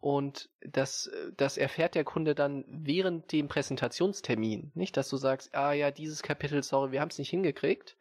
und 0.01 0.49
das, 0.61 1.11
das 1.35 1.57
erfährt 1.57 1.93
der 1.93 2.05
Kunde 2.05 2.33
dann 2.33 2.63
während 2.69 3.31
dem 3.33 3.49
Präsentationstermin. 3.49 4.71
Nicht, 4.73 4.95
dass 4.95 5.09
du 5.09 5.17
sagst, 5.17 5.53
ah 5.53 5.73
ja, 5.73 5.91
dieses 5.91 6.23
Kapitel, 6.23 6.63
sorry, 6.63 6.93
wir 6.93 7.01
haben 7.01 7.09
es 7.09 7.17
nicht 7.17 7.29
hingekriegt. 7.29 7.97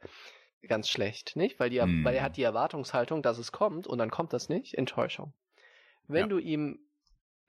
Ganz 0.66 0.88
schlecht, 0.88 1.34
nicht? 1.34 1.58
Weil, 1.58 1.70
die, 1.70 1.80
mm. 1.80 2.04
weil 2.04 2.14
er 2.14 2.22
hat 2.22 2.37
die 2.37 2.42
Erwartungshaltung, 2.42 3.22
dass 3.22 3.38
es 3.38 3.50
kommt 3.52 3.87
und 3.87 3.98
dann 3.98 4.10
kommt 4.10 4.32
das 4.32 4.48
nicht. 4.48 4.75
Enttäuschung. 4.75 5.32
Wenn 6.06 6.22
ja. 6.22 6.26
du 6.28 6.38
ihm 6.38 6.78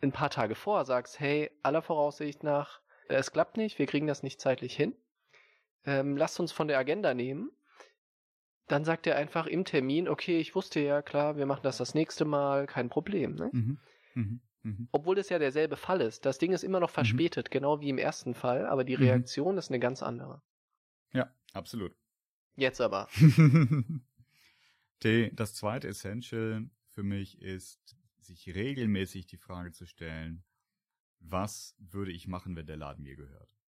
ein 0.01 0.11
paar 0.11 0.29
Tage 0.31 0.55
vor 0.55 0.83
sagst, 0.85 1.19
hey, 1.19 1.51
aller 1.61 1.81
Voraussicht 1.81 2.43
nach, 2.43 2.81
es 3.07 3.31
klappt 3.31 3.57
nicht, 3.57 3.77
wir 3.77 3.85
kriegen 3.85 4.07
das 4.07 4.23
nicht 4.23 4.41
zeitlich 4.41 4.75
hin, 4.75 4.95
ähm, 5.85 6.17
lasst 6.17 6.39
uns 6.39 6.51
von 6.51 6.67
der 6.67 6.79
Agenda 6.79 7.13
nehmen 7.13 7.51
dann 8.71 8.85
sagt 8.85 9.07
er 9.07 9.15
einfach 9.15 9.47
im 9.47 9.65
Termin, 9.65 10.07
okay, 10.07 10.39
ich 10.39 10.55
wusste 10.55 10.79
ja, 10.79 11.01
klar, 11.01 11.37
wir 11.37 11.45
machen 11.45 11.63
das 11.63 11.77
das 11.77 11.93
nächste 11.93 12.25
Mal, 12.25 12.67
kein 12.67 12.89
Problem. 12.89 13.35
Ne? 13.35 13.49
Mhm. 13.51 13.79
Mhm. 14.13 14.41
Mhm. 14.63 14.89
Obwohl 14.91 15.15
das 15.15 15.29
ja 15.29 15.39
derselbe 15.39 15.77
Fall 15.77 16.01
ist. 16.01 16.25
Das 16.25 16.37
Ding 16.37 16.51
ist 16.51 16.63
immer 16.63 16.79
noch 16.79 16.89
mhm. 16.89 16.95
verspätet, 16.95 17.51
genau 17.51 17.81
wie 17.81 17.89
im 17.89 17.97
ersten 17.97 18.33
Fall, 18.33 18.67
aber 18.67 18.83
die 18.83 18.97
mhm. 18.97 19.03
Reaktion 19.03 19.57
ist 19.57 19.69
eine 19.69 19.79
ganz 19.79 20.03
andere. 20.03 20.41
Ja, 21.13 21.33
absolut. 21.53 21.95
Jetzt 22.55 22.81
aber. 22.81 23.07
die, 25.03 25.33
das 25.33 25.55
zweite 25.55 25.87
Essential 25.87 26.69
für 26.89 27.03
mich 27.03 27.41
ist, 27.41 27.95
sich 28.19 28.53
regelmäßig 28.53 29.27
die 29.27 29.37
Frage 29.37 29.71
zu 29.71 29.85
stellen, 29.85 30.43
was 31.19 31.75
würde 31.79 32.11
ich 32.11 32.27
machen, 32.27 32.55
wenn 32.55 32.65
der 32.65 32.77
Laden 32.77 33.03
mir 33.03 33.15
gehört? 33.15 33.58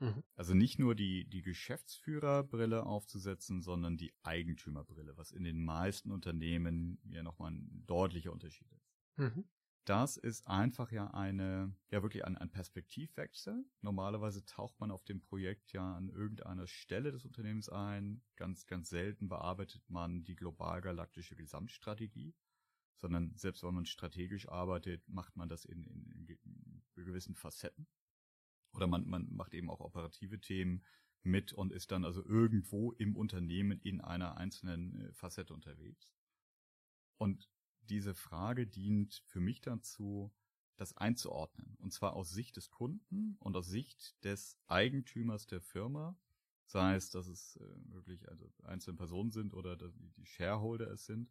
Mhm. 0.00 0.22
Also 0.34 0.54
nicht 0.54 0.78
nur 0.78 0.94
die, 0.94 1.24
die 1.28 1.42
Geschäftsführerbrille 1.42 2.84
aufzusetzen, 2.84 3.62
sondern 3.62 3.96
die 3.96 4.12
Eigentümerbrille, 4.22 5.16
was 5.16 5.30
in 5.30 5.44
den 5.44 5.64
meisten 5.64 6.10
Unternehmen 6.10 6.98
ja 7.04 7.22
nochmal 7.22 7.52
ein 7.52 7.84
deutlicher 7.86 8.32
Unterschied 8.32 8.70
ist. 8.72 8.90
Mhm. 9.16 9.44
Das 9.84 10.16
ist 10.16 10.46
einfach 10.46 10.90
ja 10.92 11.08
eine, 11.08 11.76
ja 11.90 12.02
wirklich 12.02 12.24
ein, 12.24 12.38
ein 12.38 12.50
Perspektivwechsel. 12.50 13.66
Normalerweise 13.82 14.42
taucht 14.46 14.80
man 14.80 14.90
auf 14.90 15.04
dem 15.04 15.20
Projekt 15.20 15.72
ja 15.72 15.94
an 15.94 16.08
irgendeiner 16.08 16.66
Stelle 16.66 17.12
des 17.12 17.26
Unternehmens 17.26 17.68
ein. 17.68 18.22
Ganz, 18.36 18.66
ganz 18.66 18.88
selten 18.88 19.28
bearbeitet 19.28 19.82
man 19.88 20.24
die 20.24 20.36
global-galaktische 20.36 21.36
Gesamtstrategie, 21.36 22.34
sondern 22.96 23.34
selbst 23.36 23.62
wenn 23.62 23.74
man 23.74 23.84
strategisch 23.84 24.48
arbeitet, 24.48 25.06
macht 25.06 25.36
man 25.36 25.50
das 25.50 25.66
in, 25.66 25.84
in, 25.84 26.26
in 26.26 26.82
gewissen 26.94 27.34
Facetten. 27.34 27.86
Oder 28.74 28.86
man, 28.86 29.06
man 29.08 29.32
macht 29.34 29.54
eben 29.54 29.70
auch 29.70 29.80
operative 29.80 30.40
Themen 30.40 30.84
mit 31.22 31.52
und 31.52 31.72
ist 31.72 31.90
dann 31.90 32.04
also 32.04 32.24
irgendwo 32.24 32.92
im 32.92 33.16
Unternehmen 33.16 33.80
in 33.80 34.00
einer 34.00 34.36
einzelnen 34.36 35.00
äh, 35.00 35.12
Facette 35.12 35.54
unterwegs. 35.54 36.12
Und 37.16 37.48
diese 37.88 38.14
Frage 38.14 38.66
dient 38.66 39.22
für 39.26 39.40
mich 39.40 39.60
dazu, 39.60 40.32
das 40.76 40.96
einzuordnen. 40.96 41.76
Und 41.78 41.92
zwar 41.92 42.14
aus 42.14 42.30
Sicht 42.30 42.56
des 42.56 42.70
Kunden 42.70 43.36
und 43.38 43.56
aus 43.56 43.68
Sicht 43.68 44.22
des 44.24 44.58
Eigentümers 44.66 45.46
der 45.46 45.60
Firma. 45.60 46.18
Sei 46.66 46.94
es, 46.94 47.10
dass 47.10 47.26
es 47.26 47.56
äh, 47.56 47.92
wirklich 47.92 48.28
also 48.28 48.52
einzelne 48.64 48.96
Personen 48.96 49.30
sind 49.30 49.54
oder 49.54 49.76
die 49.76 50.26
Shareholder 50.26 50.90
es 50.90 51.06
sind. 51.06 51.30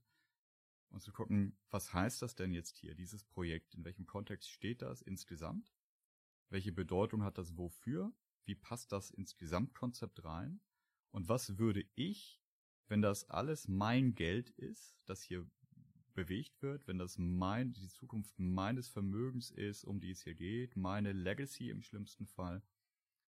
Und 0.89 1.01
zu 1.01 1.11
gucken, 1.11 1.57
was 1.71 1.91
heißt 1.91 2.21
das 2.21 2.35
denn 2.35 2.53
jetzt 2.53 2.77
hier, 2.77 2.93
dieses 2.93 3.23
Projekt? 3.23 3.73
In 3.73 3.83
welchem 3.83 4.05
Kontext 4.05 4.49
steht 4.51 4.83
das 4.83 5.01
insgesamt? 5.01 5.73
Welche 6.49 6.71
Bedeutung 6.71 7.23
hat 7.23 7.37
das 7.37 7.57
wofür? 7.57 8.13
Wie 8.45 8.55
passt 8.55 8.91
das 8.91 9.11
ins 9.11 9.37
Gesamtkonzept 9.37 10.23
rein? 10.23 10.61
Und 11.11 11.29
was 11.29 11.57
würde 11.57 11.85
ich, 11.95 12.41
wenn 12.87 13.01
das 13.01 13.29
alles 13.29 13.67
mein 13.67 14.15
Geld 14.15 14.49
ist, 14.51 14.97
das 15.05 15.21
hier 15.21 15.49
bewegt 16.13 16.61
wird, 16.61 16.87
wenn 16.87 16.97
das 16.97 17.17
mein, 17.17 17.73
die 17.73 17.87
Zukunft 17.87 18.37
meines 18.37 18.87
Vermögens 18.87 19.51
ist, 19.51 19.83
um 19.83 19.99
die 19.99 20.11
es 20.11 20.23
hier 20.23 20.35
geht, 20.35 20.75
meine 20.75 21.11
Legacy 21.11 21.69
im 21.69 21.81
schlimmsten 21.81 22.27
Fall, 22.27 22.61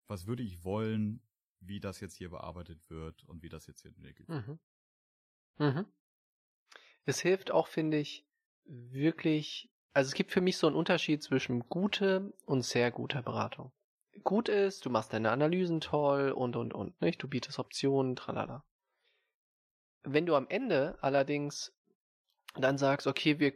was 0.06 0.26
würde 0.26 0.42
ich 0.42 0.64
wollen, 0.64 1.23
wie 1.61 1.80
das 1.80 2.00
jetzt 2.00 2.16
hier 2.16 2.30
bearbeitet 2.30 2.90
wird 2.90 3.25
und 3.25 3.42
wie 3.42 3.49
das 3.49 3.66
jetzt 3.66 3.83
hier 3.83 3.90
entwickelt 3.90 4.28
wird? 4.28 4.47
Mhm. 4.47 4.59
Mhm. 5.59 5.87
Es 7.06 7.21
hilft 7.21 7.50
auch, 7.50 7.68
finde 7.68 7.99
ich, 7.99 8.26
wirklich, 8.64 9.71
also 9.94 10.08
es 10.08 10.14
gibt 10.14 10.32
für 10.32 10.40
mich 10.40 10.58
so 10.58 10.66
einen 10.66 10.76
Unterschied 10.76 11.22
zwischen 11.22 11.68
gute 11.68 12.32
und 12.44 12.62
sehr 12.62 12.90
guter 12.90 13.22
Beratung. 13.22 13.72
Gut 14.22 14.48
ist, 14.48 14.84
du 14.84 14.90
machst 14.90 15.12
deine 15.12 15.30
Analysen 15.30 15.80
toll 15.80 16.30
und 16.32 16.56
und 16.56 16.74
und, 16.74 17.00
nicht? 17.00 17.22
Du 17.22 17.28
bietest 17.28 17.58
Optionen, 17.58 18.16
tralala. 18.16 18.64
Wenn 20.02 20.26
du 20.26 20.34
am 20.34 20.48
Ende 20.48 20.98
allerdings 21.00 21.72
dann 22.54 22.76
sagst, 22.76 23.06
okay, 23.06 23.38
wir, 23.38 23.54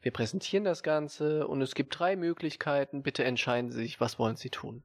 wir 0.00 0.12
präsentieren 0.12 0.64
das 0.64 0.82
Ganze 0.82 1.46
und 1.46 1.62
es 1.62 1.74
gibt 1.74 1.98
drei 1.98 2.16
Möglichkeiten, 2.16 3.02
bitte 3.02 3.24
entscheiden 3.24 3.70
Sie 3.70 3.82
sich, 3.82 4.00
was 4.00 4.18
wollen 4.18 4.36
Sie 4.36 4.50
tun. 4.50 4.82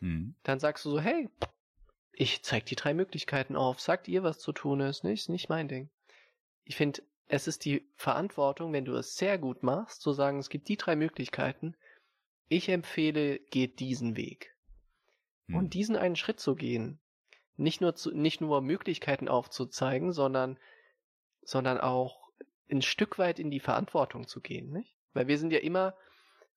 Mhm. 0.00 0.34
Dann 0.42 0.58
sagst 0.58 0.84
du 0.84 0.90
so, 0.90 1.00
hey, 1.00 1.28
ich 2.12 2.42
zeig 2.42 2.66
die 2.66 2.76
drei 2.76 2.94
Möglichkeiten 2.94 3.56
auf, 3.56 3.80
sagt 3.80 4.08
ihr, 4.08 4.22
was 4.22 4.38
zu 4.38 4.52
tun 4.52 4.80
ist, 4.80 5.04
nicht, 5.04 5.28
nicht 5.28 5.48
mein 5.48 5.68
Ding. 5.68 5.90
Ich 6.64 6.76
finde, 6.76 7.02
es 7.30 7.46
ist 7.46 7.64
die 7.64 7.88
Verantwortung, 7.94 8.72
wenn 8.72 8.84
du 8.84 8.94
es 8.96 9.14
sehr 9.14 9.38
gut 9.38 9.62
machst, 9.62 10.02
zu 10.02 10.12
sagen, 10.12 10.40
es 10.40 10.50
gibt 10.50 10.68
die 10.68 10.76
drei 10.76 10.96
Möglichkeiten. 10.96 11.76
Ich 12.48 12.68
empfehle, 12.68 13.38
geht 13.38 13.78
diesen 13.78 14.16
Weg. 14.16 14.56
Mhm. 15.46 15.54
Und 15.54 15.74
diesen 15.74 15.94
einen 15.94 16.16
Schritt 16.16 16.40
zu 16.40 16.56
gehen, 16.56 16.98
nicht 17.56 17.80
nur 17.80 17.94
zu, 17.94 18.10
nicht 18.10 18.40
nur 18.40 18.60
Möglichkeiten 18.62 19.28
aufzuzeigen, 19.28 20.12
sondern, 20.12 20.58
sondern 21.42 21.78
auch 21.78 22.32
ein 22.68 22.82
Stück 22.82 23.18
weit 23.18 23.38
in 23.38 23.52
die 23.52 23.60
Verantwortung 23.60 24.26
zu 24.26 24.40
gehen, 24.40 24.72
nicht? 24.72 24.96
Weil 25.12 25.28
wir 25.28 25.38
sind 25.38 25.52
ja 25.52 25.60
immer 25.60 25.94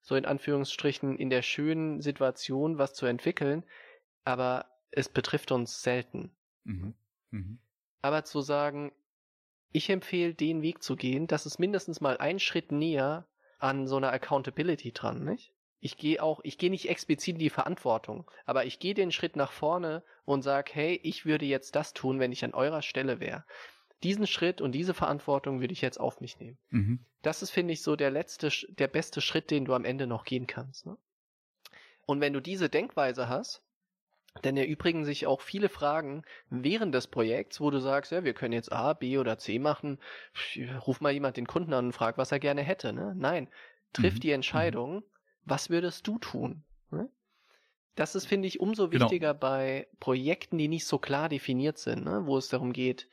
so 0.01 0.15
in 0.15 0.25
Anführungsstrichen 0.25 1.17
in 1.17 1.29
der 1.29 1.43
schönen 1.43 2.01
Situation, 2.01 2.79
was 2.79 2.95
zu 2.95 3.05
entwickeln, 3.05 3.63
aber 4.23 4.65
es 4.89 5.07
betrifft 5.07 5.51
uns 5.51 5.83
selten. 5.83 6.35
Mhm. 6.63 6.95
Mhm. 7.29 7.59
Aber 8.01 8.23
zu 8.23 8.41
sagen, 8.41 8.91
ich 9.73 9.89
empfehle 9.89 10.33
den 10.33 10.61
Weg 10.61 10.81
zu 10.81 10.95
gehen, 10.95 11.27
das 11.27 11.45
ist 11.45 11.59
mindestens 11.59 11.99
mal 11.99 12.17
ein 12.17 12.39
Schritt 12.39 12.71
näher 12.71 13.27
an 13.59 13.87
so 13.87 13.97
einer 13.97 14.11
Accountability 14.11 14.93
dran, 14.93 15.23
nicht? 15.23 15.53
Ich 15.79 15.97
gehe 15.97 16.23
auch, 16.23 16.39
ich 16.43 16.57
gehe 16.57 16.69
nicht 16.69 16.87
explizit 16.87 17.35
in 17.35 17.39
die 17.39 17.49
Verantwortung, 17.49 18.31
aber 18.45 18.65
ich 18.65 18.79
gehe 18.79 18.93
den 18.93 19.11
Schritt 19.11 19.35
nach 19.35 19.51
vorne 19.51 20.01
und 20.23 20.41
sage, 20.41 20.71
hey, 20.73 20.99
ich 21.03 21.25
würde 21.25 21.45
jetzt 21.45 21.75
das 21.75 21.93
tun, 21.93 22.21
wenn 22.21 22.31
ich 22.31 22.45
an 22.45 22.53
eurer 22.53 22.81
Stelle 22.81 23.19
wäre 23.19 23.43
diesen 24.03 24.27
Schritt 24.27 24.61
und 24.61 24.73
diese 24.73 24.93
Verantwortung 24.93 25.61
würde 25.61 25.73
ich 25.73 25.81
jetzt 25.81 25.99
auf 25.99 26.19
mich 26.21 26.39
nehmen. 26.39 26.57
Mhm. 26.69 27.05
Das 27.21 27.41
ist, 27.41 27.51
finde 27.51 27.73
ich, 27.73 27.81
so 27.81 27.95
der 27.95 28.11
letzte, 28.11 28.49
der 28.69 28.87
beste 28.87 29.21
Schritt, 29.21 29.49
den 29.49 29.65
du 29.65 29.73
am 29.73 29.85
Ende 29.85 30.07
noch 30.07 30.25
gehen 30.25 30.45
kannst. 30.45 30.85
Ne? 30.85 30.97
Und 32.05 32.19
wenn 32.19 32.33
du 32.33 32.41
diese 32.41 32.69
Denkweise 32.69 33.29
hast, 33.29 33.62
dann 34.41 34.57
erübrigen 34.57 35.05
sich 35.05 35.27
auch 35.27 35.41
viele 35.41 35.69
Fragen 35.69 36.23
während 36.49 36.93
des 36.95 37.07
Projekts, 37.07 37.61
wo 37.61 37.69
du 37.69 37.79
sagst, 37.79 38.11
ja, 38.11 38.23
wir 38.23 38.33
können 38.33 38.53
jetzt 38.53 38.71
A, 38.71 38.93
B 38.93 39.17
oder 39.17 39.37
C 39.37 39.59
machen. 39.59 39.99
Ruf 40.85 41.01
mal 41.01 41.11
jemand 41.11 41.37
den 41.37 41.47
Kunden 41.47 41.73
an 41.73 41.85
und 41.85 41.93
frag, 41.93 42.17
was 42.17 42.31
er 42.31 42.39
gerne 42.39 42.61
hätte. 42.61 42.93
Ne? 42.93 43.13
Nein, 43.15 43.47
triff 43.93 44.15
mhm. 44.15 44.19
die 44.19 44.31
Entscheidung, 44.31 44.95
mhm. 44.95 45.03
was 45.45 45.69
würdest 45.69 46.07
du 46.07 46.17
tun? 46.17 46.63
Ne? 46.89 47.09
Das 47.95 48.15
ist, 48.15 48.25
finde 48.25 48.47
ich, 48.47 48.59
umso 48.59 48.89
genau. 48.89 49.05
wichtiger 49.05 49.33
genau. 49.33 49.39
bei 49.39 49.87
Projekten, 49.99 50.57
die 50.57 50.67
nicht 50.67 50.87
so 50.87 50.97
klar 50.97 51.29
definiert 51.29 51.77
sind, 51.77 52.03
ne? 52.03 52.23
wo 52.25 52.37
es 52.37 52.49
darum 52.49 52.73
geht, 52.73 53.07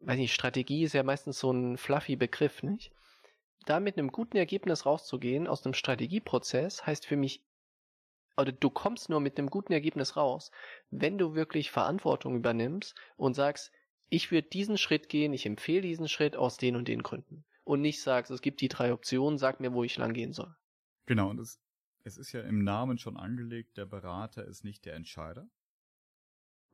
weiß 0.00 0.16
nicht, 0.16 0.32
Strategie 0.32 0.84
ist 0.84 0.94
ja 0.94 1.02
meistens 1.02 1.38
so 1.38 1.50
ein 1.50 1.76
fluffy 1.76 2.16
Begriff, 2.16 2.62
nicht? 2.62 2.92
Da 3.66 3.80
mit 3.80 3.98
einem 3.98 4.10
guten 4.10 4.36
Ergebnis 4.36 4.84
rauszugehen 4.84 5.46
aus 5.46 5.64
einem 5.64 5.74
Strategieprozess 5.74 6.86
heißt 6.86 7.06
für 7.06 7.16
mich, 7.16 7.42
oder 8.36 8.52
du 8.52 8.70
kommst 8.70 9.08
nur 9.08 9.20
mit 9.20 9.38
einem 9.38 9.50
guten 9.50 9.72
Ergebnis 9.72 10.16
raus, 10.16 10.50
wenn 10.90 11.18
du 11.18 11.34
wirklich 11.34 11.70
Verantwortung 11.70 12.36
übernimmst 12.36 12.94
und 13.16 13.34
sagst, 13.34 13.72
ich 14.08 14.30
würde 14.30 14.48
diesen 14.48 14.78
Schritt 14.78 15.08
gehen, 15.08 15.32
ich 15.32 15.46
empfehle 15.46 15.82
diesen 15.82 16.08
Schritt 16.08 16.36
aus 16.36 16.56
den 16.56 16.76
und 16.76 16.88
den 16.88 17.02
Gründen. 17.02 17.44
Und 17.64 17.80
nicht 17.80 18.02
sagst, 18.02 18.30
es 18.30 18.42
gibt 18.42 18.60
die 18.60 18.68
drei 18.68 18.92
Optionen, 18.92 19.38
sag 19.38 19.60
mir, 19.60 19.72
wo 19.72 19.84
ich 19.84 19.96
lang 19.96 20.12
gehen 20.12 20.32
soll. 20.32 20.54
Genau, 21.06 21.30
und 21.30 21.40
es, 21.40 21.60
es 22.02 22.18
ist 22.18 22.32
ja 22.32 22.42
im 22.42 22.62
Namen 22.62 22.98
schon 22.98 23.16
angelegt, 23.16 23.76
der 23.78 23.86
Berater 23.86 24.44
ist 24.44 24.64
nicht 24.64 24.84
der 24.84 24.94
Entscheider, 24.94 25.48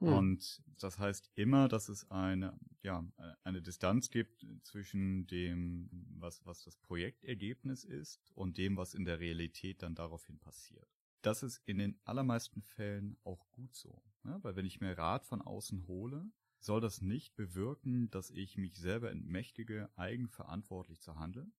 hm. 0.00 0.08
Und 0.08 0.62
das 0.78 0.98
heißt 0.98 1.30
immer, 1.34 1.68
dass 1.68 1.88
es 1.88 2.10
eine, 2.10 2.58
ja, 2.82 3.06
eine 3.44 3.62
Distanz 3.62 4.10
gibt 4.10 4.46
zwischen 4.62 5.26
dem, 5.26 5.90
was, 6.18 6.44
was 6.46 6.64
das 6.64 6.76
Projektergebnis 6.76 7.84
ist 7.84 8.32
und 8.34 8.56
dem, 8.56 8.76
was 8.76 8.94
in 8.94 9.04
der 9.04 9.20
Realität 9.20 9.82
dann 9.82 9.94
daraufhin 9.94 10.38
passiert. 10.38 10.88
Das 11.22 11.42
ist 11.42 11.60
in 11.66 11.78
den 11.78 12.00
allermeisten 12.04 12.62
Fällen 12.62 13.16
auch 13.24 13.50
gut 13.50 13.74
so. 13.74 14.02
Ne? 14.22 14.38
Weil 14.42 14.56
wenn 14.56 14.66
ich 14.66 14.80
mir 14.80 14.96
Rat 14.96 15.26
von 15.26 15.42
außen 15.42 15.86
hole, 15.86 16.30
soll 16.58 16.80
das 16.80 17.00
nicht 17.00 17.36
bewirken, 17.36 18.10
dass 18.10 18.30
ich 18.30 18.56
mich 18.56 18.78
selber 18.78 19.10
entmächtige, 19.10 19.90
eigenverantwortlich 19.96 21.00
zu 21.00 21.16
handeln. 21.16 21.52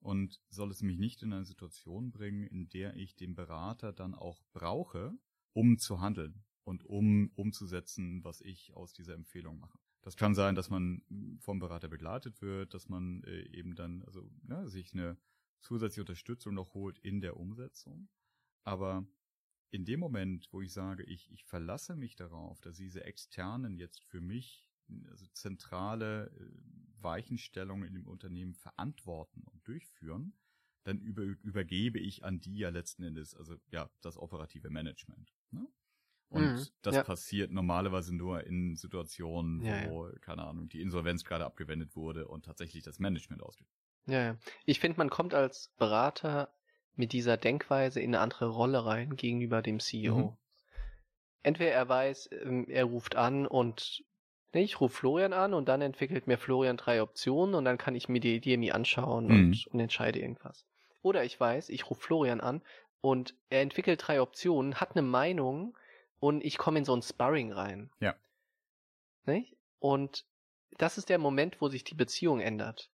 Und 0.00 0.40
soll 0.48 0.70
es 0.70 0.82
mich 0.82 0.98
nicht 0.98 1.22
in 1.22 1.32
eine 1.32 1.44
Situation 1.44 2.10
bringen, 2.10 2.42
in 2.42 2.68
der 2.68 2.96
ich 2.96 3.14
den 3.14 3.34
Berater 3.34 3.92
dann 3.92 4.14
auch 4.14 4.42
brauche, 4.52 5.12
um 5.52 5.78
zu 5.78 6.00
handeln 6.00 6.44
und 6.64 6.84
um 6.84 7.30
umzusetzen, 7.36 8.24
was 8.24 8.40
ich 8.40 8.74
aus 8.74 8.92
dieser 8.92 9.14
Empfehlung 9.14 9.60
mache. 9.60 9.78
Das 10.00 10.16
kann 10.16 10.34
sein, 10.34 10.56
dass 10.56 10.70
man 10.70 11.02
vom 11.38 11.60
Berater 11.60 11.88
begleitet 11.88 12.42
wird, 12.42 12.74
dass 12.74 12.88
man 12.88 13.22
äh, 13.24 13.42
eben 13.56 13.76
dann 13.76 14.02
also 14.02 14.28
ja, 14.48 14.66
sich 14.66 14.92
eine 14.92 15.16
zusätzliche 15.60 16.02
Unterstützung 16.02 16.54
noch 16.54 16.74
holt 16.74 16.98
in 16.98 17.20
der 17.20 17.36
Umsetzung. 17.36 18.08
Aber 18.64 19.06
in 19.70 19.84
dem 19.84 20.00
Moment, 20.00 20.48
wo 20.52 20.60
ich 20.60 20.72
sage, 20.72 21.02
ich, 21.04 21.30
ich 21.32 21.44
verlasse 21.44 21.96
mich 21.96 22.16
darauf, 22.16 22.60
dass 22.60 22.76
diese 22.76 23.04
externen 23.04 23.76
jetzt 23.76 24.04
für 24.04 24.20
mich 24.20 24.68
also 25.10 25.26
zentrale 25.32 26.26
äh, 26.26 27.02
Weichenstellungen 27.02 27.88
in 27.88 27.94
dem 27.94 28.06
Unternehmen 28.06 28.54
verantworten 28.54 29.42
und 29.44 29.66
durchführen, 29.66 30.34
dann 30.84 30.98
über, 31.00 31.22
übergebe 31.22 31.98
ich 31.98 32.24
an 32.24 32.40
die 32.40 32.58
ja 32.58 32.68
letzten 32.68 33.02
Endes, 33.04 33.34
also 33.34 33.56
ja, 33.70 33.90
das 34.00 34.16
operative 34.16 34.70
Management. 34.70 35.32
Ne? 35.50 35.66
Und 36.28 36.44
mhm, 36.44 36.66
das 36.82 36.94
ja. 36.94 37.04
passiert 37.04 37.52
normalerweise 37.52 38.14
nur 38.14 38.44
in 38.44 38.76
Situationen, 38.76 39.62
ja, 39.62 39.88
wo, 39.90 40.08
ja. 40.08 40.18
keine 40.20 40.44
Ahnung, 40.44 40.68
die 40.68 40.80
Insolvenz 40.80 41.24
gerade 41.24 41.44
abgewendet 41.44 41.94
wurde 41.94 42.26
und 42.26 42.44
tatsächlich 42.44 42.82
das 42.82 42.98
Management 42.98 43.42
ausgeht. 43.42 43.68
Ja, 44.06 44.24
ja. 44.24 44.38
Ich 44.64 44.80
finde, 44.80 44.98
man 44.98 45.10
kommt 45.10 45.34
als 45.34 45.68
Berater 45.76 46.52
mit 46.94 47.12
dieser 47.12 47.36
Denkweise 47.36 48.00
in 48.00 48.14
eine 48.14 48.22
andere 48.22 48.48
Rolle 48.48 48.84
rein 48.84 49.16
gegenüber 49.16 49.62
dem 49.62 49.80
CEO. 49.80 50.16
Mhm. 50.16 50.36
Entweder 51.42 51.72
er 51.72 51.88
weiß, 51.88 52.30
ähm, 52.42 52.66
er 52.68 52.84
ruft 52.84 53.16
an 53.16 53.46
und 53.46 54.04
nee, 54.52 54.62
ich 54.62 54.80
rufe 54.80 54.94
Florian 54.94 55.32
an 55.32 55.54
und 55.54 55.68
dann 55.68 55.82
entwickelt 55.82 56.26
mir 56.26 56.38
Florian 56.38 56.76
drei 56.76 57.02
Optionen 57.02 57.54
und 57.54 57.64
dann 57.64 57.78
kann 57.78 57.94
ich 57.94 58.08
mir 58.08 58.20
die 58.20 58.40
DMI 58.40 58.72
anschauen 58.72 59.26
mhm. 59.26 59.30
und, 59.30 59.66
und 59.68 59.80
entscheide 59.80 60.20
irgendwas. 60.20 60.66
Oder 61.02 61.24
ich 61.24 61.38
weiß, 61.38 61.68
ich 61.70 61.90
rufe 61.90 62.00
Florian 62.00 62.40
an 62.40 62.62
und 63.00 63.34
er 63.50 63.62
entwickelt 63.62 64.06
drei 64.06 64.20
Optionen, 64.20 64.76
hat 64.76 64.92
eine 64.92 65.02
Meinung, 65.02 65.76
und 66.22 66.44
ich 66.44 66.56
komme 66.56 66.78
in 66.78 66.84
so 66.84 66.94
ein 66.94 67.02
Sparring 67.02 67.50
rein. 67.50 67.90
Ja. 67.98 68.14
Nicht? 69.24 69.56
Und 69.80 70.24
das 70.78 70.96
ist 70.96 71.08
der 71.08 71.18
Moment, 71.18 71.60
wo 71.60 71.68
sich 71.68 71.82
die 71.82 71.96
Beziehung 71.96 72.38
ändert. 72.38 72.91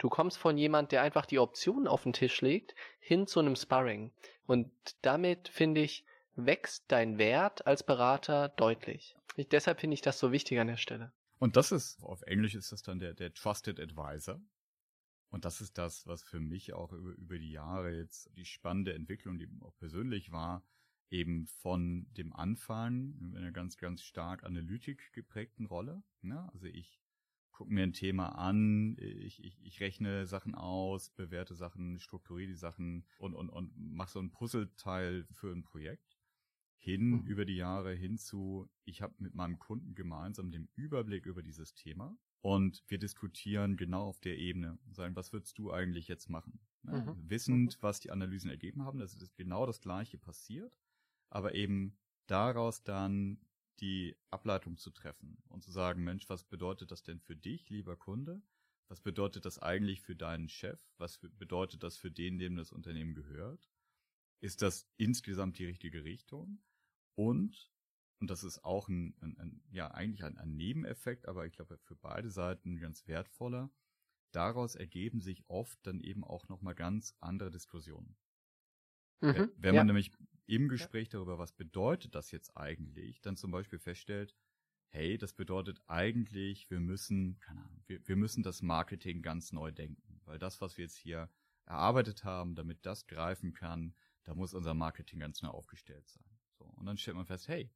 Du 0.00 0.08
kommst 0.08 0.38
von 0.38 0.56
jemand, 0.56 0.92
der 0.92 1.02
einfach 1.02 1.26
die 1.26 1.38
Optionen 1.38 1.86
auf 1.86 2.04
den 2.04 2.14
Tisch 2.14 2.40
legt, 2.40 2.74
hin 3.00 3.26
zu 3.26 3.38
einem 3.38 3.54
Sparring. 3.54 4.12
Und 4.46 4.70
damit, 5.02 5.48
finde 5.48 5.82
ich, 5.82 6.06
wächst 6.36 6.84
dein 6.88 7.18
Wert 7.18 7.66
als 7.66 7.84
Berater 7.84 8.48
deutlich. 8.48 9.14
Ich, 9.36 9.48
deshalb 9.48 9.78
finde 9.78 9.94
ich 9.94 10.00
das 10.00 10.18
so 10.18 10.32
wichtig 10.32 10.58
an 10.58 10.68
der 10.68 10.78
Stelle. 10.78 11.12
Und 11.38 11.56
das 11.56 11.70
ist, 11.70 12.02
auf 12.02 12.22
Englisch 12.22 12.54
ist 12.54 12.72
das 12.72 12.82
dann 12.82 12.98
der, 12.98 13.12
der 13.12 13.34
Trusted 13.34 13.78
Advisor. 13.78 14.40
Und 15.28 15.44
das 15.44 15.60
ist 15.60 15.76
das, 15.76 16.06
was 16.06 16.22
für 16.22 16.40
mich 16.40 16.72
auch 16.72 16.92
über, 16.92 17.12
über 17.12 17.38
die 17.38 17.52
Jahre 17.52 17.94
jetzt 17.94 18.30
die 18.36 18.46
spannende 18.46 18.94
Entwicklung, 18.94 19.38
die 19.38 19.48
auch 19.60 19.76
persönlich 19.76 20.32
war, 20.32 20.64
eben 21.10 21.46
von 21.46 22.06
dem 22.12 22.32
Anfang 22.32 23.14
in 23.20 23.36
einer 23.36 23.52
ganz, 23.52 23.76
ganz 23.76 24.02
stark 24.02 24.44
Analytik 24.44 25.12
geprägten 25.12 25.66
Rolle. 25.66 26.02
Ne? 26.22 26.48
Also 26.54 26.66
ich 26.66 26.99
gucke 27.60 27.74
mir 27.74 27.82
ein 27.82 27.92
Thema 27.92 28.38
an, 28.38 28.96
ich, 28.98 29.44
ich, 29.44 29.62
ich 29.62 29.80
rechne 29.80 30.26
Sachen 30.26 30.54
aus, 30.54 31.10
bewerte 31.10 31.54
Sachen, 31.54 32.00
strukturiere 32.00 32.48
die 32.48 32.56
Sachen 32.56 33.04
und, 33.18 33.34
und, 33.34 33.50
und 33.50 33.76
mache 33.76 34.12
so 34.12 34.18
ein 34.18 34.30
Puzzleteil 34.30 35.26
für 35.30 35.52
ein 35.52 35.62
Projekt. 35.62 36.16
Hin 36.78 37.10
mhm. 37.10 37.26
über 37.26 37.44
die 37.44 37.56
Jahre 37.56 37.92
hinzu, 37.92 38.70
ich 38.86 39.02
habe 39.02 39.12
mit 39.18 39.34
meinem 39.34 39.58
Kunden 39.58 39.94
gemeinsam 39.94 40.50
den 40.50 40.70
Überblick 40.74 41.26
über 41.26 41.42
dieses 41.42 41.74
Thema 41.74 42.16
und 42.40 42.82
wir 42.88 42.98
diskutieren 42.98 43.76
genau 43.76 44.06
auf 44.06 44.20
der 44.20 44.38
Ebene, 44.38 44.78
sagen, 44.90 45.14
was 45.14 45.34
würdest 45.34 45.58
du 45.58 45.70
eigentlich 45.70 46.08
jetzt 46.08 46.30
machen? 46.30 46.60
Ne? 46.82 47.14
Mhm. 47.14 47.28
Wissend, 47.28 47.76
mhm. 47.76 47.82
was 47.82 48.00
die 48.00 48.10
Analysen 48.10 48.48
ergeben 48.48 48.86
haben, 48.86 48.98
dass 48.98 49.18
genau 49.36 49.66
das 49.66 49.82
Gleiche 49.82 50.16
passiert 50.16 50.78
aber 51.30 51.54
eben 51.54 51.96
daraus 52.26 52.82
dann 52.82 53.38
die 53.80 54.16
Ableitung 54.30 54.76
zu 54.76 54.90
treffen 54.90 55.42
und 55.48 55.62
zu 55.62 55.70
sagen, 55.70 56.04
Mensch, 56.04 56.28
was 56.28 56.44
bedeutet 56.44 56.90
das 56.90 57.02
denn 57.02 57.20
für 57.20 57.36
dich, 57.36 57.68
lieber 57.70 57.96
Kunde? 57.96 58.42
Was 58.88 59.00
bedeutet 59.00 59.44
das 59.44 59.58
eigentlich 59.58 60.00
für 60.02 60.16
deinen 60.16 60.48
Chef? 60.48 60.80
Was 60.98 61.18
bedeutet 61.18 61.82
das 61.82 61.96
für 61.96 62.10
den, 62.10 62.38
dem 62.38 62.56
das 62.56 62.72
Unternehmen 62.72 63.14
gehört? 63.14 63.70
Ist 64.40 64.62
das 64.62 64.88
insgesamt 64.96 65.58
die 65.58 65.66
richtige 65.66 66.04
Richtung? 66.04 66.62
Und 67.14 67.70
und 68.20 68.28
das 68.28 68.44
ist 68.44 68.64
auch 68.64 68.88
ein, 68.88 69.14
ein, 69.20 69.38
ein 69.38 69.62
ja 69.70 69.90
eigentlich 69.90 70.24
ein, 70.24 70.36
ein 70.36 70.54
Nebeneffekt, 70.54 71.26
aber 71.26 71.46
ich 71.46 71.54
glaube 71.54 71.78
für 71.78 71.96
beide 71.96 72.30
Seiten 72.30 72.78
ganz 72.78 73.06
wertvoller. 73.06 73.70
Daraus 74.32 74.74
ergeben 74.76 75.20
sich 75.20 75.42
oft 75.48 75.78
dann 75.86 76.00
eben 76.00 76.22
auch 76.22 76.48
nochmal 76.48 76.74
ganz 76.74 77.16
andere 77.20 77.50
Diskussionen. 77.50 78.16
Mhm, 79.22 79.50
Wenn 79.56 79.74
man 79.74 79.74
ja. 79.74 79.84
nämlich 79.84 80.12
im 80.50 80.68
Gespräch 80.68 81.08
darüber, 81.08 81.38
was 81.38 81.52
bedeutet 81.52 82.14
das 82.14 82.32
jetzt 82.32 82.56
eigentlich, 82.56 83.20
dann 83.20 83.36
zum 83.36 83.52
Beispiel 83.52 83.78
feststellt, 83.78 84.34
hey, 84.88 85.16
das 85.16 85.32
bedeutet 85.32 85.80
eigentlich, 85.86 86.68
wir 86.70 86.80
müssen, 86.80 87.38
keine 87.38 87.62
Ahnung, 87.62 87.82
wir, 87.86 88.06
wir 88.06 88.16
müssen 88.16 88.42
das 88.42 88.60
Marketing 88.60 89.22
ganz 89.22 89.52
neu 89.52 89.70
denken, 89.70 90.20
weil 90.24 90.38
das, 90.38 90.60
was 90.60 90.76
wir 90.76 90.84
jetzt 90.84 90.96
hier 90.96 91.30
erarbeitet 91.66 92.24
haben, 92.24 92.56
damit 92.56 92.84
das 92.84 93.06
greifen 93.06 93.52
kann, 93.52 93.94
da 94.24 94.34
muss 94.34 94.52
unser 94.52 94.74
Marketing 94.74 95.20
ganz 95.20 95.40
neu 95.42 95.50
aufgestellt 95.50 96.08
sein. 96.08 96.24
So. 96.58 96.64
Und 96.64 96.86
dann 96.86 96.98
stellt 96.98 97.16
man 97.16 97.26
fest, 97.26 97.46
hey, 97.46 97.70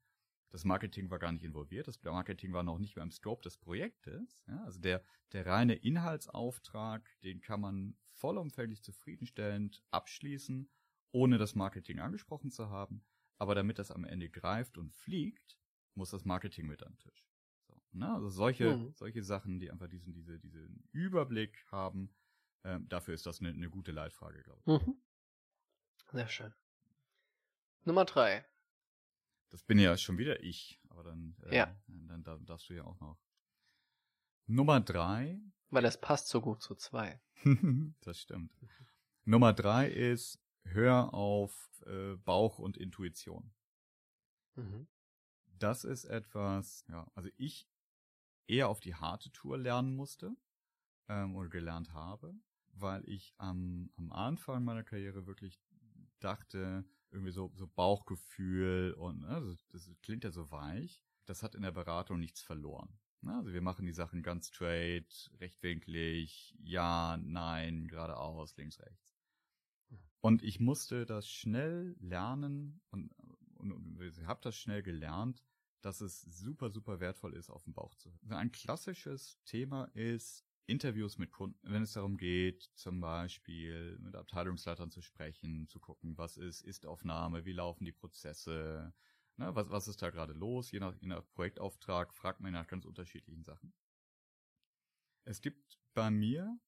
das 0.51 0.65
Marketing 0.65 1.11
war 1.11 1.21
gar 1.21 1.33
nicht 1.33 1.45
involviert, 1.45 1.87
das 1.87 2.03
Marketing 2.03 2.53
war 2.53 2.65
noch 2.65 2.79
nicht 2.79 2.97
mehr 2.97 3.05
im 3.05 3.11
Scope 3.13 3.43
des 3.43 3.57
Projektes. 3.57 4.43
Ja, 4.49 4.65
also 4.65 4.81
der, 4.81 5.03
der 5.33 5.47
reine 5.47 5.75
Inhaltsauftrag, 5.75 7.09
den 7.23 7.41
kann 7.41 7.61
man 7.61 7.97
vollumfänglich 8.11 8.83
zufriedenstellend 8.83 9.83
abschließen, 9.91 10.69
ohne 11.15 11.39
das 11.39 11.55
Marketing 11.55 12.01
angesprochen 12.01 12.51
zu 12.51 12.69
haben. 12.69 13.05
Aber 13.39 13.55
damit 13.55 13.79
das 13.79 13.91
am 13.91 14.05
Ende 14.05 14.29
greift 14.29 14.79
und 14.79 14.93
fliegt, 14.93 15.59
muss 15.95 16.11
das 16.11 16.25
Marketing 16.25 16.67
mit 16.67 16.83
an 16.83 16.93
den 16.93 16.99
Tisch. 16.99 17.27
So, 17.67 17.81
ne? 17.93 18.13
Also 18.13 18.29
solche, 18.29 18.77
mhm. 18.77 18.93
solche 18.95 19.23
Sachen, 19.23 19.61
die 19.61 19.71
einfach 19.71 19.89
diesen, 19.89 20.13
diese, 20.13 20.39
diesen 20.39 20.89
Überblick 20.93 21.65
haben, 21.71 22.15
äh, 22.65 22.81
dafür 22.89 23.15
ist 23.15 23.27
das 23.27 23.41
eine, 23.41 23.51
eine 23.51 23.71
gute 23.71 23.93
Leitfrage, 23.93 24.43
glaube 24.43 24.61
ich. 24.61 24.87
Mhm. 24.87 24.97
Sehr 26.13 26.29
schön. 26.29 26.55
Nummer 27.85 28.05
drei. 28.05 28.45
Das 29.51 29.63
bin 29.63 29.79
ja 29.79 29.97
schon 29.97 30.19
wieder 30.19 30.43
ich, 30.43 30.81
aber 30.89 31.05
dann, 31.05 31.37
äh, 31.45 31.57
ja. 31.57 31.77
dann, 31.87 32.25
dann 32.25 32.45
darfst 32.45 32.69
du 32.69 32.75
ja 32.75 32.85
auch 32.85 32.99
noch. 32.99 33.21
Nummer 34.47 34.81
drei. 34.81 35.41
Weil 35.71 35.85
es 35.85 36.01
passt 36.01 36.29
so 36.29 36.41
gut 36.41 36.61
zu 36.61 36.75
zwei. 36.75 37.21
das 38.01 38.21
stimmt. 38.21 38.53
Nummer 39.25 39.53
drei 39.53 39.89
ist, 39.89 40.44
hör 40.65 41.15
auf 41.15 41.71
äh, 41.87 42.17
Bauch 42.17 42.59
und 42.59 42.77
Intuition. 42.77 43.53
Mhm. 44.55 44.89
Das 45.59 45.85
ist 45.85 46.05
etwas, 46.05 46.85
ja, 46.89 47.11
also 47.15 47.31
ich 47.37 47.69
eher 48.47 48.69
auf 48.69 48.81
die 48.81 48.95
harte 48.95 49.31
Tour 49.33 49.59
lernen 49.59 49.95
musste 49.95 50.37
ähm, 51.09 51.35
oder 51.37 51.49
gelernt 51.49 51.93
habe, 51.93 52.35
weil 52.73 53.09
ich 53.09 53.35
am, 53.39 53.91
am 53.97 54.13
Anfang 54.13 54.65
meiner 54.65 54.83
Karriere 54.83 55.27
wirklich 55.27 55.61
dachte, 56.21 56.85
irgendwie 57.11 57.33
so, 57.33 57.53
so 57.55 57.67
Bauchgefühl 57.67 58.95
und 58.95 59.21
ne, 59.21 59.29
also 59.29 59.55
das 59.71 59.91
klingt 60.03 60.25
ja 60.25 60.31
so 60.31 60.51
weich. 60.51 61.03
Das 61.27 61.43
hat 61.43 61.55
in 61.55 61.63
der 61.63 61.73
Beratung 61.73 62.19
nichts 62.19 62.43
verloren. 62.43 62.99
Ne? 63.23 63.35
Also 63.35 63.53
wir 63.53 63.63
machen 63.63 63.87
die 63.87 63.93
Sachen 63.93 64.23
ganz 64.23 64.49
straight, 64.49 65.31
rechtwinklig, 65.41 66.55
ja, 66.61 67.17
nein, 67.17 67.89
geradeaus, 67.89 68.57
links, 68.57 68.79
rechts. 68.81 69.14
Und 70.25 70.43
ich 70.43 70.59
musste 70.59 71.05
das 71.05 71.29
schnell 71.29 71.97
lernen 72.01 72.81
und, 72.89 73.13
und, 73.59 73.73
und 73.73 74.27
habe 74.27 74.41
das 74.43 74.57
schnell 74.57 74.83
gelernt, 74.83 75.45
dass 75.83 76.01
es 76.01 76.23
super, 76.23 76.71
super 76.71 76.99
wertvoll 76.99 77.35
ist, 77.35 77.51
auf 77.51 77.65
den 77.65 77.75
Bauch 77.75 77.95
zu 77.97 78.11
hören. 78.11 78.33
Ein 78.33 78.51
klassisches 78.51 79.39
Thema 79.45 79.85
ist 79.93 80.43
Interviews 80.65 81.19
mit 81.19 81.31
Kunden, 81.31 81.59
wenn 81.71 81.83
es 81.83 81.93
darum 81.93 82.17
geht, 82.17 82.71
zum 82.75 83.03
Beispiel 83.03 83.99
mit 83.99 84.17
Abteilungsleitern 84.17 84.91
zu 84.91 85.03
sprechen, 85.03 85.69
zu 85.69 85.79
gucken, 85.79 86.17
was 86.17 86.39
ist 86.39 86.63
Ist-Aufnahme, 86.63 87.45
wie 87.45 87.53
laufen 87.53 87.85
die 87.85 87.93
Prozesse, 87.93 88.95
ne, 89.37 89.55
was, 89.55 89.69
was 89.69 89.89
ist 89.89 90.01
da 90.01 90.09
gerade 90.09 90.33
los, 90.33 90.71
je 90.71 90.81
nach, 90.81 90.95
je 91.03 91.09
nach 91.09 91.23
Projektauftrag 91.35 92.15
fragt 92.15 92.41
man 92.41 92.55
nach 92.55 92.67
ganz 92.67 92.87
unterschiedlichen 92.87 93.45
Sachen. 93.45 93.75
Es 95.25 95.43
gibt 95.43 95.79
bei 95.93 96.11
mir 96.11 96.59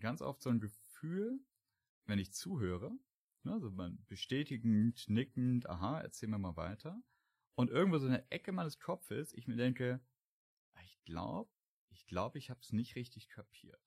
ganz 0.00 0.20
oft 0.20 0.42
so 0.42 0.50
ein 0.50 0.60
Gefühl, 0.60 1.40
wenn 2.04 2.18
ich 2.18 2.34
zuhöre, 2.34 2.92
ne, 3.46 3.52
also 3.52 3.70
man 3.70 4.04
bestätigend, 4.08 5.08
nickend, 5.08 5.68
aha, 5.68 6.00
erzähl 6.00 6.28
mir 6.28 6.38
mal 6.38 6.56
weiter, 6.56 7.02
und 7.54 7.70
irgendwo 7.70 7.98
so 7.98 8.06
eine 8.06 8.30
Ecke 8.30 8.52
meines 8.52 8.78
Kopfes, 8.78 9.32
ich 9.32 9.48
mir 9.48 9.56
denke, 9.56 10.00
ich 10.84 11.02
glaube, 11.04 11.50
ich 11.88 12.06
glaube, 12.06 12.38
ich 12.38 12.50
habe 12.50 12.60
es 12.60 12.72
nicht 12.72 12.96
richtig 12.96 13.28
kapiert. 13.28 13.80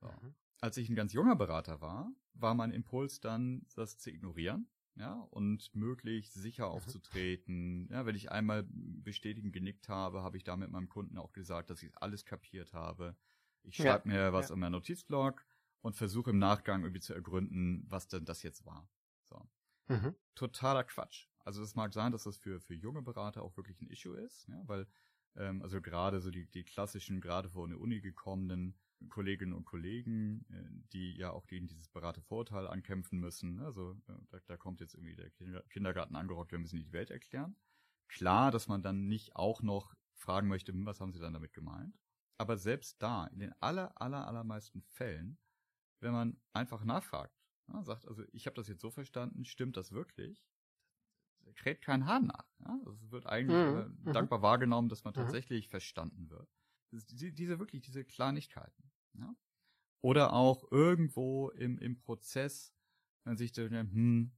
So. 0.00 0.08
Mhm. 0.08 0.34
Als 0.60 0.76
ich 0.76 0.88
ein 0.88 0.96
ganz 0.96 1.12
junger 1.12 1.36
Berater 1.36 1.80
war, 1.80 2.10
war 2.34 2.54
mein 2.54 2.72
Impuls 2.72 3.20
dann, 3.20 3.64
das 3.76 3.98
zu 3.98 4.10
ignorieren, 4.10 4.68
ja, 4.96 5.12
und 5.30 5.72
möglichst 5.76 6.34
sicher 6.34 6.66
mhm. 6.66 6.72
aufzutreten. 6.72 7.88
Ja, 7.92 8.06
wenn 8.06 8.16
ich 8.16 8.32
einmal 8.32 8.66
bestätigend 8.68 9.52
genickt 9.52 9.88
habe, 9.88 10.22
habe 10.22 10.36
ich 10.36 10.42
damit 10.42 10.70
meinem 10.70 10.88
Kunden 10.88 11.16
auch 11.16 11.32
gesagt, 11.32 11.70
dass 11.70 11.82
ich 11.82 11.96
alles 11.96 12.24
kapiert 12.24 12.72
habe. 12.72 13.16
Ich 13.62 13.76
schreibe 13.76 14.08
ja, 14.08 14.14
mir 14.14 14.32
was 14.32 14.48
ja. 14.48 14.54
in 14.54 14.60
meinen 14.60 14.72
Notizblock 14.72 15.46
und 15.80 15.96
versuche 15.96 16.30
im 16.30 16.38
Nachgang 16.38 16.82
irgendwie 16.82 17.00
zu 17.00 17.14
ergründen, 17.14 17.84
was 17.88 18.08
denn 18.08 18.24
das 18.24 18.42
jetzt 18.42 18.66
war. 18.66 18.88
So. 19.28 19.48
Mhm. 19.88 20.14
Totaler 20.34 20.84
Quatsch. 20.84 21.28
Also 21.44 21.62
es 21.62 21.74
mag 21.74 21.92
sein, 21.94 22.12
dass 22.12 22.24
das 22.24 22.36
für, 22.36 22.60
für 22.60 22.74
junge 22.74 23.02
Berater 23.02 23.42
auch 23.42 23.56
wirklich 23.56 23.80
ein 23.80 23.88
Issue 23.88 24.18
ist, 24.18 24.46
ja, 24.48 24.62
weil 24.66 24.86
ähm, 25.36 25.62
also 25.62 25.80
gerade 25.80 26.20
so 26.20 26.30
die, 26.30 26.46
die 26.46 26.64
klassischen, 26.64 27.20
gerade 27.20 27.48
vor 27.48 27.68
der 27.68 27.80
Uni 27.80 28.00
gekommenen 28.00 28.78
Kolleginnen 29.08 29.52
und 29.52 29.64
Kollegen, 29.64 30.44
äh, 30.50 30.88
die 30.92 31.16
ja 31.16 31.30
auch 31.30 31.46
gegen 31.46 31.68
dieses 31.68 31.88
Beratervorurteil 31.88 32.66
ankämpfen 32.66 33.20
müssen. 33.20 33.60
Also 33.60 33.92
äh, 34.08 34.12
da, 34.30 34.38
da 34.46 34.56
kommt 34.56 34.80
jetzt 34.80 34.94
irgendwie 34.94 35.14
der 35.14 35.30
Kinder, 35.30 35.62
Kindergarten 35.70 36.16
angerockt, 36.16 36.52
wir 36.52 36.58
müssen 36.58 36.76
die 36.76 36.92
Welt 36.92 37.10
erklären. 37.10 37.56
Klar, 38.08 38.50
dass 38.50 38.68
man 38.68 38.82
dann 38.82 39.06
nicht 39.06 39.36
auch 39.36 39.62
noch 39.62 39.94
fragen 40.14 40.48
möchte, 40.48 40.72
hm, 40.72 40.86
was 40.86 41.00
haben 41.00 41.12
sie 41.12 41.20
dann 41.20 41.34
damit 41.34 41.52
gemeint? 41.52 41.98
Aber 42.38 42.56
selbst 42.56 43.02
da, 43.02 43.26
in 43.26 43.40
den 43.40 43.52
aller, 43.60 44.00
aller, 44.00 44.26
allermeisten 44.26 44.82
Fällen, 44.82 45.38
wenn 46.00 46.12
man 46.12 46.40
einfach 46.52 46.84
nachfragt, 46.84 47.34
ja, 47.68 47.82
sagt, 47.82 48.06
also 48.06 48.22
ich 48.32 48.46
habe 48.46 48.54
das 48.54 48.68
jetzt 48.68 48.80
so 48.80 48.90
verstanden, 48.90 49.44
stimmt 49.44 49.76
das 49.76 49.92
wirklich? 49.92 50.48
kräht 51.54 51.82
kein 51.82 52.06
Hahn 52.06 52.26
nach. 52.26 52.46
Ja? 52.60 52.78
Es 52.86 53.10
wird 53.10 53.26
eigentlich 53.26 53.56
mhm. 53.56 54.08
äh, 54.08 54.12
dankbar 54.12 54.42
wahrgenommen, 54.42 54.88
dass 54.88 55.04
man 55.04 55.12
mhm. 55.12 55.20
tatsächlich 55.20 55.68
verstanden 55.68 56.30
wird. 56.30 56.48
Die, 56.92 57.34
diese 57.34 57.58
wirklich, 57.58 57.82
diese 57.82 58.04
Kleinigkeiten. 58.04 58.90
Ja? 59.14 59.34
Oder 60.00 60.32
auch 60.32 60.70
irgendwo 60.70 61.50
im, 61.50 61.78
im 61.78 61.98
Prozess, 61.98 62.74
wenn 63.24 63.36
sich 63.36 63.52
der, 63.52 63.68
hm, 63.68 64.32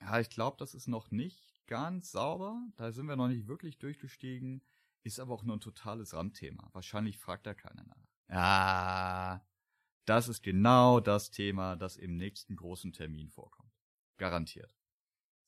ja, 0.00 0.20
ich 0.20 0.30
glaube, 0.30 0.56
das 0.58 0.74
ist 0.74 0.86
noch 0.86 1.10
nicht 1.10 1.66
ganz 1.66 2.12
sauber, 2.12 2.60
da 2.76 2.92
sind 2.92 3.06
wir 3.06 3.16
noch 3.16 3.28
nicht 3.28 3.46
wirklich 3.46 3.78
durchgestiegen, 3.78 4.62
ist 5.02 5.20
aber 5.20 5.34
auch 5.34 5.44
nur 5.44 5.56
ein 5.56 5.60
totales 5.60 6.14
Randthema. 6.14 6.70
Wahrscheinlich 6.72 7.18
fragt 7.18 7.46
da 7.46 7.54
keiner 7.54 7.84
nach. 7.84 8.08
Ja, 8.28 9.44
das 10.10 10.28
ist 10.28 10.42
genau 10.42 10.98
das 10.98 11.30
Thema, 11.30 11.76
das 11.76 11.96
im 11.96 12.16
nächsten 12.16 12.56
großen 12.56 12.92
Termin 12.92 13.30
vorkommt. 13.30 13.72
Garantiert. 14.16 14.76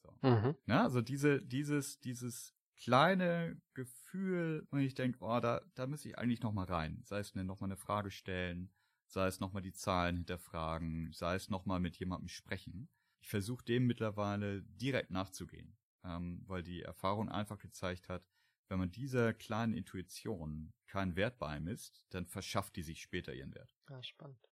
So. 0.03 0.17
Mhm. 0.23 0.55
Ja, 0.67 0.85
also 0.85 1.03
diese, 1.03 1.43
dieses, 1.43 1.99
dieses 1.99 2.55
kleine 2.77 3.61
Gefühl, 3.75 4.65
wenn 4.71 4.83
ich 4.83 4.95
denke, 4.95 5.19
oh, 5.21 5.41
da, 5.41 5.63
da 5.75 5.89
muss 5.89 6.05
ich 6.05 6.17
eigentlich 6.17 6.43
noch 6.43 6.53
mal 6.53 6.67
rein. 6.67 7.03
Sei 7.03 7.19
es 7.19 7.35
noch 7.35 7.61
mal 7.61 7.67
eine 7.67 7.77
Frage 7.77 8.13
stellen, 8.13 8.73
sei 9.09 9.27
es 9.27 9.41
noch 9.41 9.53
mal 9.53 9.63
die 9.63 9.73
Zahlen 9.73 10.19
hinterfragen, 10.19 11.13
sei 11.13 11.35
es 11.35 11.51
noch 11.51 11.67
mal 11.67 11.81
mit 11.81 11.97
jemandem 11.97 12.29
sprechen. 12.29 12.89
Ich 13.21 13.31
versuche 13.31 13.65
dem 13.65 13.89
mittlerweile 13.89 14.63
direkt 14.63 15.11
nachzugehen, 15.11 15.77
ähm, 16.05 16.45
weil 16.47 16.63
die 16.63 16.83
Erfahrung 16.83 17.29
einfach 17.29 17.59
gezeigt 17.59 18.09
hat, 18.09 18.25
wenn 18.69 18.79
man 18.79 18.93
dieser 18.93 19.35
kleinen 19.35 19.75
Intuition 19.75 20.73
keinen 20.87 21.17
Wert 21.17 21.41
beimisst, 21.41 22.05
dann 22.11 22.27
verschafft 22.27 22.77
die 22.77 22.85
sich 22.85 23.03
später 23.03 23.35
ihren 23.35 23.55
Wert. 23.55 23.75
Ja, 23.91 24.01
spannend. 24.05 24.52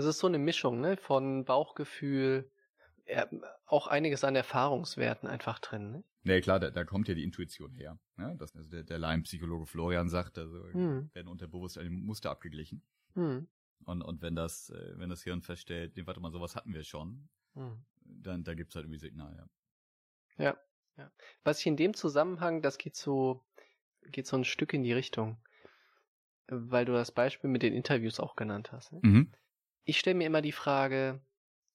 Es 0.00 0.06
ist 0.06 0.18
so 0.18 0.26
eine 0.26 0.38
Mischung, 0.38 0.80
ne, 0.80 0.96
von 0.96 1.44
Bauchgefühl, 1.44 2.50
auch 3.66 3.86
einiges 3.86 4.24
an 4.24 4.36
Erfahrungswerten 4.36 5.28
einfach 5.28 5.58
drin. 5.58 5.90
Ne? 5.90 6.04
Nee, 6.22 6.40
klar, 6.40 6.60
da, 6.60 6.70
da 6.70 6.84
kommt 6.84 7.08
ja 7.08 7.14
die 7.14 7.24
Intuition 7.24 7.72
her. 7.74 7.98
Ne? 8.16 8.34
Das, 8.38 8.54
also 8.54 8.70
der, 8.70 8.82
der 8.82 8.98
Laienpsychologe 8.98 9.66
Florian 9.66 10.08
sagt, 10.08 10.38
also 10.38 10.64
hm. 10.72 11.10
werden 11.12 11.28
unterbewusst 11.28 11.78
ein 11.78 11.92
Muster 11.92 12.30
abgeglichen. 12.30 12.82
Hm. 13.14 13.48
Und, 13.84 14.02
und 14.02 14.22
wenn 14.22 14.36
das, 14.36 14.70
äh, 14.70 14.92
wenn 14.96 15.10
das 15.10 15.22
Hirn 15.22 15.42
feststellt, 15.42 15.96
nee, 15.96 16.06
warte 16.06 16.20
mal, 16.20 16.30
sowas 16.30 16.56
hatten 16.56 16.74
wir 16.74 16.84
schon, 16.84 17.28
hm. 17.54 17.84
dann 18.00 18.44
da 18.44 18.54
gibt's 18.54 18.74
halt 18.74 18.84
irgendwie 18.84 19.00
Signal, 19.00 19.34
ja. 19.36 20.44
Ja, 20.44 20.56
ja. 20.96 21.10
Was 21.44 21.60
ich 21.60 21.66
in 21.66 21.76
dem 21.76 21.94
Zusammenhang, 21.94 22.62
das 22.62 22.78
geht 22.78 22.96
so, 22.96 23.44
geht 24.06 24.26
so 24.26 24.36
ein 24.36 24.44
Stück 24.44 24.72
in 24.72 24.82
die 24.82 24.92
Richtung, 24.92 25.38
weil 26.46 26.84
du 26.84 26.92
das 26.92 27.12
Beispiel 27.12 27.50
mit 27.50 27.62
den 27.62 27.74
Interviews 27.74 28.20
auch 28.20 28.36
genannt 28.36 28.72
hast. 28.72 28.92
Ne? 28.92 29.00
Mhm. 29.02 29.32
Ich 29.84 29.98
stelle 29.98 30.16
mir 30.16 30.26
immer 30.26 30.42
die 30.42 30.52
Frage, 30.52 31.20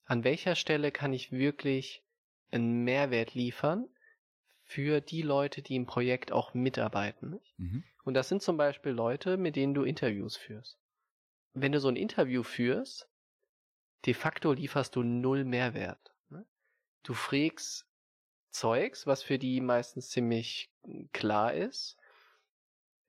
an 0.06 0.24
welcher 0.24 0.56
Stelle 0.56 0.92
kann 0.92 1.14
ich 1.14 1.32
wirklich 1.32 2.04
einen 2.52 2.84
Mehrwert 2.84 3.34
liefern 3.34 3.88
für 4.64 5.02
die 5.02 5.22
Leute, 5.22 5.62
die 5.62 5.76
im 5.76 5.86
Projekt 5.86 6.32
auch 6.32 6.54
mitarbeiten. 6.54 7.40
Mhm. 7.58 7.84
Und 8.04 8.14
das 8.14 8.30
sind 8.30 8.42
zum 8.42 8.58
Beispiel 8.58 8.92
Leute, 8.92 9.38
mit 9.38 9.56
denen 9.56 9.74
du 9.74 9.84
Interviews 9.84 10.38
führst. 10.38 10.80
Wenn 11.54 11.72
du 11.72 11.80
so 11.80 11.88
ein 11.88 11.96
Interview 11.96 12.44
führst, 12.44 13.10
de 14.06 14.14
facto 14.14 14.54
lieferst 14.54 14.96
du 14.96 15.04
null 15.04 15.44
Mehrwert. 15.44 16.14
Ne? 16.30 16.46
Du 17.04 17.14
fragst 17.14 17.88
Zeugs, 18.50 19.06
was 19.06 19.22
für 19.22 19.40
die 19.40 19.60
meistens 19.62 20.10
ziemlich 20.10 20.72
klar 21.12 21.54
ist. 21.54 21.98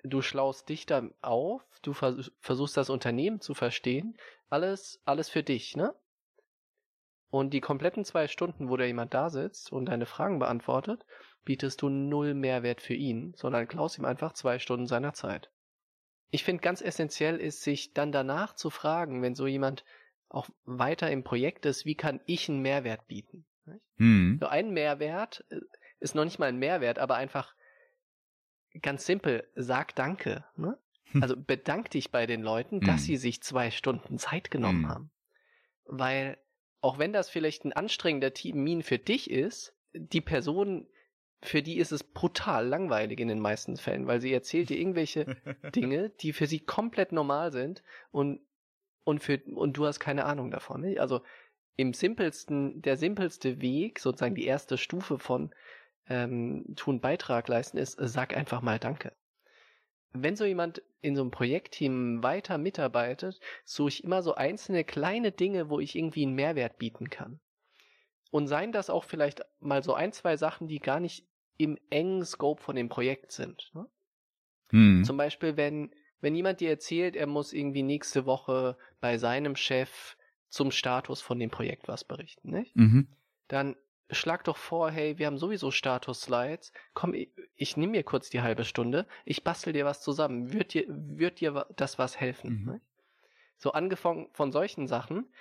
Du 0.09 0.23
schlaust 0.23 0.69
dich 0.69 0.87
da 0.87 1.09
auf, 1.23 1.63
du 1.83 1.93
vers 1.93 2.31
versuchst 2.41 2.77
das 2.77 2.91
Unternehmen 2.91 3.41
zu 3.41 3.55
verstehen. 3.55 4.17
Alles, 4.49 5.01
alles 5.05 5.29
für 5.29 5.43
dich, 5.43 5.77
ne? 5.77 5.95
Und 7.31 7.51
die 7.51 7.61
kompletten 7.61 8.05
zwei 8.05 8.29
Stunden, 8.29 8.69
wo 8.71 8.77
da 8.77 8.85
jemand 8.85 9.13
da 9.13 9.31
sitzt 9.31 9.73
und 9.73 9.87
deine 9.87 10.07
Fragen 10.07 10.39
beantwortet, 10.39 11.05
bietest 11.45 11.83
du 11.83 11.89
null 11.89 12.35
Mehrwert 12.35 12.81
für 12.81 12.95
ihn, 12.95 13.35
sondern 13.37 13.69
klaust 13.69 13.99
ihm 13.99 14.05
einfach 14.05 14.33
zwei 14.33 14.59
Stunden 14.59 14.87
seiner 14.87 15.13
Zeit. 15.13 15.51
Ich 16.31 16.45
finde 16.45 16.63
ganz 16.63 16.81
essentiell 16.81 17.39
ist, 17.39 17.63
sich 17.63 17.93
dann 17.93 18.13
danach 18.13 18.55
zu 18.55 18.71
fragen, 18.71 19.23
wenn 19.23 19.35
so 19.35 19.47
jemand 19.47 19.85
auch 20.29 20.49
weiter 20.65 21.11
im 21.11 21.25
Projekt 21.25 21.67
ist, 21.67 21.85
wie 21.85 21.95
kann 21.95 22.21
ich 22.27 22.49
einen 22.49 22.61
Mehrwert 22.61 23.07
bieten? 23.07 23.45
Mhm. 23.97 24.39
So 24.41 24.47
ein 24.47 24.71
Mehrwert 24.71 25.45
äh, 25.51 25.61
ist 25.99 26.15
noch 26.15 26.25
nicht 26.25 26.39
mal 26.39 26.49
ein 26.49 26.59
Mehrwert, 26.59 26.99
aber 26.99 27.17
einfach 27.17 27.55
ganz 28.83 29.07
simpel, 29.07 29.49
sag 29.55 29.95
Danke. 29.95 30.45
Ne? 30.57 30.79
Hm. 31.13 31.23
Also 31.23 31.37
bedank 31.37 31.91
dich 31.91 32.11
bei 32.11 32.27
den 32.27 32.43
Leuten, 32.43 32.81
dass 32.81 33.03
mhm. 33.03 33.07
sie 33.07 33.17
sich 33.17 33.43
zwei 33.43 33.71
Stunden 33.71 34.19
Zeit 34.19 34.51
genommen 34.51 34.83
mhm. 34.83 34.89
haben. 34.89 35.11
Weil 35.85 36.39
auch 36.81 36.99
wenn 36.99 37.13
das 37.13 37.31
vielleicht 37.31 37.65
ein 37.65 37.73
anstrengender 37.73 38.35
Termin 38.35 38.83
für 38.83 38.99
dich 38.99 39.31
ist, 39.31 39.75
die 39.93 40.21
Person, 40.21 40.87
für 41.43 41.63
die 41.63 41.79
ist 41.79 41.93
es 41.93 42.05
brutal 42.05 42.67
langweilig 42.67 43.21
in 43.21 43.29
den 43.29 43.41
meisten 43.41 43.77
Fällen, 43.77 44.07
weil 44.07 44.21
sie 44.21 44.33
erzählt 44.33 44.69
dir 44.69 44.79
irgendwelche 44.79 45.37
Dinge, 45.75 46.11
die 46.21 46.33
für 46.33 46.47
sie 46.47 46.61
komplett 46.61 47.13
normal 47.13 47.53
sind 47.53 47.83
und 48.11 48.41
und 49.05 49.23
für 49.23 49.41
und 49.55 49.77
du 49.77 49.87
hast 49.87 50.01
keine 50.01 50.25
Ahnung 50.25 50.51
davon. 50.51 50.81
Nicht? 50.81 51.01
Also 51.01 51.23
im 51.77 51.93
simpelsten, 51.93 52.83
der 52.83 52.97
simpelste 52.97 53.61
Weg, 53.61 54.01
sozusagen 54.01 54.35
die 54.35 54.47
erste 54.47 54.79
Stufe 54.79 55.19
von 55.19 55.55
ähm, 56.09 56.75
tun 56.77 57.01
Beitrag 57.01 57.49
leisten, 57.49 57.79
ist, 57.79 57.97
sag 57.99 58.37
einfach 58.37 58.63
mal 58.63 58.79
Danke. 58.79 59.13
Wenn 60.13 60.37
so 60.37 60.45
jemand 60.45 60.83
in 61.03 61.15
so 61.15 61.23
einem 61.23 61.31
Projektteam 61.31 62.23
weiter 62.23 62.59
mitarbeitet, 62.59 63.39
suche 63.65 63.89
ich 63.89 64.05
immer 64.05 64.23
so 64.23 64.35
einzelne 64.35 64.85
kleine 64.85 65.31
Dinge, 65.31 65.69
wo 65.69 65.79
ich 65.79 65.95
irgendwie 65.95 66.23
einen 66.23 66.35
Mehrwert 66.35 66.79
bieten 66.79 67.11
kann. 67.11 67.41
Und 68.31 68.49
seien 68.49 68.73
das 68.73 68.91
auch 68.91 69.05
vielleicht 69.05 69.43
mal 69.61 69.83
so 69.83 69.95
ein, 69.95 70.13
zwei 70.13 70.37
Sachen, 70.37 70.69
die 70.69 70.79
gar 70.79 71.01
nicht 71.01 71.27
im 71.59 71.79
engen 71.91 72.25
Scope 72.25 72.63
von 72.63 72.77
dem 72.77 72.89
Projekt 72.89 73.33
sind. 73.33 73.71
Ne? 73.75 73.87
Hm. 74.71 75.05
Zum 75.05 75.17
Beispiel, 75.17 75.57
wenn 75.57 75.91
wenn 76.21 76.35
jemand 76.35 76.61
dir 76.61 76.71
erzählt, 76.71 77.17
er 77.17 77.27
muss 77.27 77.53
irgendwie 77.53 77.83
nächste 77.83 78.27
Woche 78.27 78.77
bei 79.01 79.19
seinem 79.19 79.57
Chef 79.57 80.17
zum 80.49 80.71
Status 80.71 81.21
von 81.21 81.39
dem 81.39 81.51
Projekt 81.51 81.89
was 81.89 82.05
berichten, 82.05 82.51
nicht? 82.51 82.75
Mhm. 82.75 83.09
Dann 83.49 83.77
schlag 84.11 84.45
doch 84.45 84.57
vor, 84.57 84.91
hey, 84.91 85.19
wir 85.19 85.27
haben 85.27 85.39
sowieso 85.39 85.71
Status-Slides. 85.71 86.73
Komm, 86.95 87.15
ich, 87.15 87.31
ich 87.55 87.77
nehme 87.77 87.93
mir 87.93 88.03
kurz 88.03 88.31
die 88.31 88.43
halbe 88.43 88.65
Stunde, 88.65 89.07
ich 89.25 89.45
bastel 89.45 89.73
dir 89.73 89.85
was 89.85 90.03
zusammen. 90.03 90.53
Wird 90.53 90.75
dir, 90.75 90.85
wird 90.89 91.41
dir 91.41 91.67
das 91.77 91.99
was 91.99 92.19
helfen? 92.19 92.51
Mhm. 92.51 92.81
So 93.59 93.73
angefangen 93.73 94.29
von 94.33 94.53
solchen 94.53 94.87
Sachen. 94.87 95.33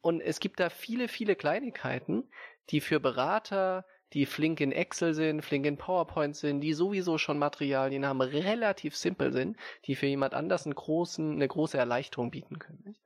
Und 0.00 0.20
es 0.20 0.40
gibt 0.40 0.60
da 0.60 0.70
viele, 0.70 1.08
viele 1.08 1.34
Kleinigkeiten, 1.34 2.24
die 2.70 2.80
für 2.80 3.00
Berater, 3.00 3.84
die 4.12 4.26
flink 4.26 4.60
in 4.60 4.72
Excel 4.72 5.14
sind, 5.14 5.42
flink 5.42 5.66
in 5.66 5.78
PowerPoint 5.78 6.36
sind, 6.36 6.60
die 6.60 6.74
sowieso 6.74 7.18
schon 7.18 7.38
Materialien 7.38 8.06
haben, 8.06 8.20
relativ 8.20 8.96
simpel 8.96 9.32
sind, 9.32 9.56
die 9.86 9.96
für 9.96 10.06
jemand 10.06 10.34
anders 10.34 10.64
einen 10.64 10.74
großen, 10.74 11.32
eine 11.32 11.48
große 11.48 11.76
Erleichterung 11.76 12.30
bieten 12.30 12.58
können. 12.58 12.96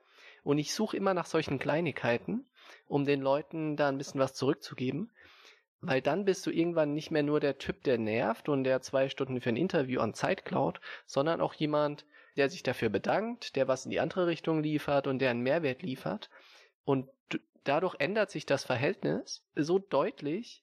Und 0.43 0.59
ich 0.59 0.75
suche 0.75 0.97
immer 0.97 1.15
nach 1.15 1.27
solchen 1.27 1.59
Kleinigkeiten, 1.59 2.47
um 2.91 3.05
den 3.05 3.21
Leuten 3.21 3.77
da 3.77 3.89
ein 3.89 3.99
bisschen 3.99 4.21
was 4.21 4.35
zurückzugeben, 4.35 5.11
weil 5.81 6.03
dann 6.03 6.25
bist 6.25 6.45
du 6.45 6.51
irgendwann 6.51 6.93
nicht 6.93 7.11
mehr 7.11 7.23
nur 7.23 7.41
der 7.41 7.59
Typ, 7.59 7.83
der 7.85 7.99
nervt 7.99 8.49
und 8.49 8.65
der 8.65 8.83
zwei 8.83 9.09
Stunden 9.09 9.41
für 9.41 9.49
ein 9.49 9.57
Interview 9.57 10.01
an 10.01 10.13
Zeit 10.13 10.45
klaut, 10.45 10.81
sondern 11.07 11.41
auch 11.41 11.55
jemand, 11.55 12.05
der 12.37 12.51
sich 12.51 12.63
dafür 12.63 12.89
bedankt, 12.89 13.57
der 13.57 13.69
was 13.69 13.85
in 13.85 13.91
die 13.91 14.01
andere 14.01 14.27
Richtung 14.27 14.63
liefert 14.63 15.07
und 15.07 15.21
der 15.21 15.31
einen 15.31 15.43
Mehrwert 15.43 15.83
liefert. 15.83 16.31
Und 16.85 17.09
dadurch 17.65 17.95
ändert 17.99 18.31
sich 18.31 18.45
das 18.45 18.65
Verhältnis 18.65 19.47
so 19.55 19.79
deutlich, 19.79 20.63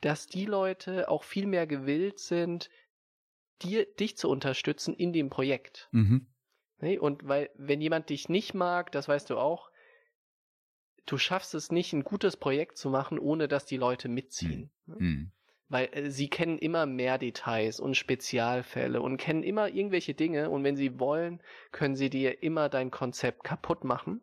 dass 0.00 0.26
die 0.26 0.46
Leute 0.46 1.08
auch 1.08 1.24
viel 1.24 1.46
mehr 1.46 1.66
gewillt 1.66 2.18
sind, 2.18 2.70
dir, 3.62 3.86
dich 3.86 4.16
zu 4.16 4.28
unterstützen 4.28 4.94
in 4.94 5.12
dem 5.12 5.30
Projekt. 5.30 5.88
Mhm. 5.90 6.26
Und 7.00 7.26
weil, 7.26 7.50
wenn 7.54 7.80
jemand 7.80 8.10
dich 8.10 8.28
nicht 8.28 8.52
mag, 8.52 8.92
das 8.92 9.08
weißt 9.08 9.30
du 9.30 9.38
auch, 9.38 9.70
du 11.06 11.18
schaffst 11.18 11.54
es 11.54 11.70
nicht, 11.70 11.92
ein 11.92 12.04
gutes 12.04 12.36
Projekt 12.36 12.76
zu 12.76 12.90
machen, 12.90 13.18
ohne 13.18 13.48
dass 13.48 13.64
die 13.64 13.76
Leute 13.76 14.08
mitziehen. 14.08 14.70
Mhm. 14.86 15.30
Weil 15.68 15.88
äh, 15.92 16.10
sie 16.10 16.28
kennen 16.28 16.58
immer 16.58 16.86
mehr 16.86 17.18
Details 17.18 17.80
und 17.80 17.96
Spezialfälle 17.96 19.00
und 19.00 19.16
kennen 19.16 19.42
immer 19.42 19.68
irgendwelche 19.68 20.14
Dinge 20.14 20.50
und 20.50 20.64
wenn 20.64 20.76
sie 20.76 20.98
wollen, 20.98 21.40
können 21.72 21.96
sie 21.96 22.10
dir 22.10 22.42
immer 22.42 22.68
dein 22.68 22.90
Konzept 22.90 23.44
kaputt 23.44 23.84
machen, 23.84 24.20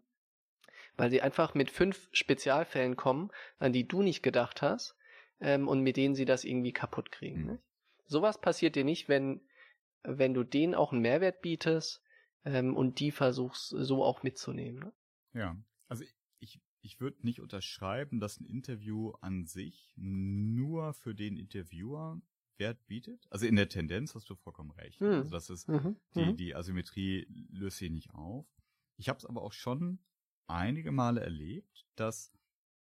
weil 0.95 1.09
sie 1.09 1.21
einfach 1.21 1.53
mit 1.53 1.71
fünf 1.71 2.09
Spezialfällen 2.11 2.95
kommen, 2.95 3.31
an 3.59 3.73
die 3.73 3.87
du 3.87 4.01
nicht 4.01 4.21
gedacht 4.21 4.61
hast 4.61 4.95
ähm, 5.39 5.67
und 5.67 5.81
mit 5.81 5.97
denen 5.97 6.15
sie 6.15 6.25
das 6.25 6.43
irgendwie 6.43 6.73
kaputt 6.73 7.11
kriegen. 7.11 7.45
Mhm. 7.45 7.59
Sowas 8.05 8.39
passiert 8.39 8.75
dir 8.75 8.83
nicht, 8.83 9.09
wenn, 9.09 9.41
wenn 10.03 10.33
du 10.33 10.43
denen 10.43 10.75
auch 10.75 10.91
einen 10.91 11.01
Mehrwert 11.01 11.41
bietest 11.41 12.03
ähm, 12.45 12.75
und 12.75 12.99
die 12.99 13.11
versuchst 13.11 13.69
so 13.69 14.03
auch 14.03 14.23
mitzunehmen. 14.23 14.79
Ne? 14.79 14.93
Ja, 15.33 15.57
also 15.87 16.03
ich, 16.83 16.99
würde 16.99 17.25
nicht 17.25 17.39
unterschreiben, 17.39 18.19
dass 18.19 18.39
ein 18.39 18.45
Interview 18.45 19.11
an 19.21 19.45
sich 19.45 19.93
nur 19.95 20.93
für 20.93 21.15
den 21.15 21.37
Interviewer 21.37 22.21
Wert 22.57 22.85
bietet. 22.85 23.25
Also 23.29 23.45
in 23.45 23.55
der 23.55 23.69
Tendenz 23.69 24.13
hast 24.15 24.29
du 24.29 24.35
vollkommen 24.35 24.71
recht. 24.71 25.01
Mhm. 25.01 25.07
Also 25.07 25.31
das 25.31 25.49
ist 25.49 25.67
mhm. 25.67 25.95
die, 26.15 26.25
mhm. 26.25 26.37
die 26.37 26.55
Asymmetrie 26.55 27.27
löst 27.49 27.77
sich 27.77 27.89
nicht 27.89 28.13
auf. 28.13 28.45
Ich 28.97 29.09
habe 29.09 29.17
es 29.17 29.25
aber 29.25 29.41
auch 29.41 29.53
schon 29.53 29.99
einige 30.47 30.91
Male 30.91 31.21
erlebt, 31.21 31.87
dass 31.95 32.31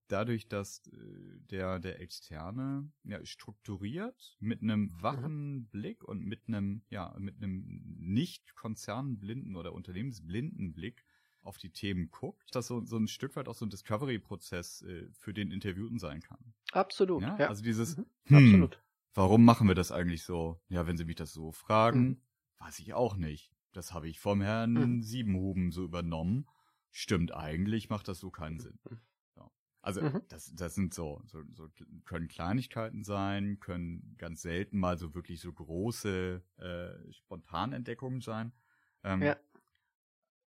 dadurch, 0.07 0.47
dass 0.47 0.87
äh, 0.87 1.39
der, 1.51 1.79
der 1.79 1.99
Externe 1.99 2.89
ja, 3.03 3.23
strukturiert 3.25 4.37
mit 4.39 4.61
einem 4.61 4.83
mhm. 4.83 5.01
wachen 5.01 5.53
mhm. 5.53 5.65
Blick 5.67 6.03
und 6.03 6.25
mit 6.25 6.47
einem, 6.47 6.83
ja, 6.89 7.13
mit 7.19 7.37
einem 7.37 7.83
nicht 7.99 8.55
konzernblinden 8.55 9.55
oder 9.55 9.73
unternehmensblinden 9.73 10.73
Blick 10.73 11.05
auf 11.47 11.57
die 11.57 11.71
Themen 11.71 12.09
guckt, 12.11 12.53
dass 12.55 12.67
so, 12.67 12.83
so 12.85 12.97
ein 12.97 13.07
Stück 13.07 13.35
weit 13.35 13.47
auch 13.47 13.55
so 13.55 13.65
ein 13.65 13.69
Discovery-Prozess 13.69 14.83
äh, 14.83 15.07
für 15.13 15.33
den 15.33 15.51
Interviewten 15.51 15.97
sein 15.97 16.21
kann. 16.21 16.53
Absolut. 16.71 17.23
Ja? 17.23 17.37
ja. 17.39 17.47
Also 17.47 17.63
dieses, 17.63 17.97
mhm. 17.97 18.05
hm, 18.25 18.45
Absolut. 18.45 18.83
warum 19.13 19.45
machen 19.45 19.67
wir 19.67 19.75
das 19.75 19.91
eigentlich 19.91 20.23
so? 20.23 20.61
Ja, 20.69 20.85
wenn 20.85 20.97
Sie 20.97 21.05
mich 21.05 21.15
das 21.15 21.33
so 21.33 21.51
fragen, 21.51 22.01
mhm. 22.01 22.21
weiß 22.59 22.79
ich 22.79 22.93
auch 22.93 23.15
nicht. 23.15 23.51
Das 23.71 23.93
habe 23.93 24.07
ich 24.07 24.19
vom 24.19 24.41
Herrn 24.41 24.73
mhm. 24.73 25.01
Siebenhuben 25.01 25.71
so 25.71 25.83
übernommen. 25.83 26.47
Stimmt, 26.91 27.33
eigentlich 27.33 27.89
macht 27.89 28.07
das 28.07 28.19
so 28.19 28.29
keinen 28.29 28.59
Sinn. 28.59 28.79
Mhm. 28.89 28.99
Also 29.87 30.01
mhm. 30.01 30.21
das, 30.27 30.53
das 30.53 30.75
sind 30.75 30.93
so, 30.93 31.21
so, 31.23 31.41
so 31.53 31.69
können 32.03 32.27
Kleinigkeiten 32.27 33.05
sein, 33.05 33.61
können 33.61 34.15
ganz 34.17 34.41
selten 34.41 34.79
mal 34.79 34.97
so 34.97 35.15
wirklich 35.15 35.39
so 35.39 35.53
große 35.53 36.43
äh, 36.57 37.13
Spontanentdeckungen 37.13 38.19
sein. 38.19 38.51
Ähm, 39.05 39.21
ja. 39.21 39.37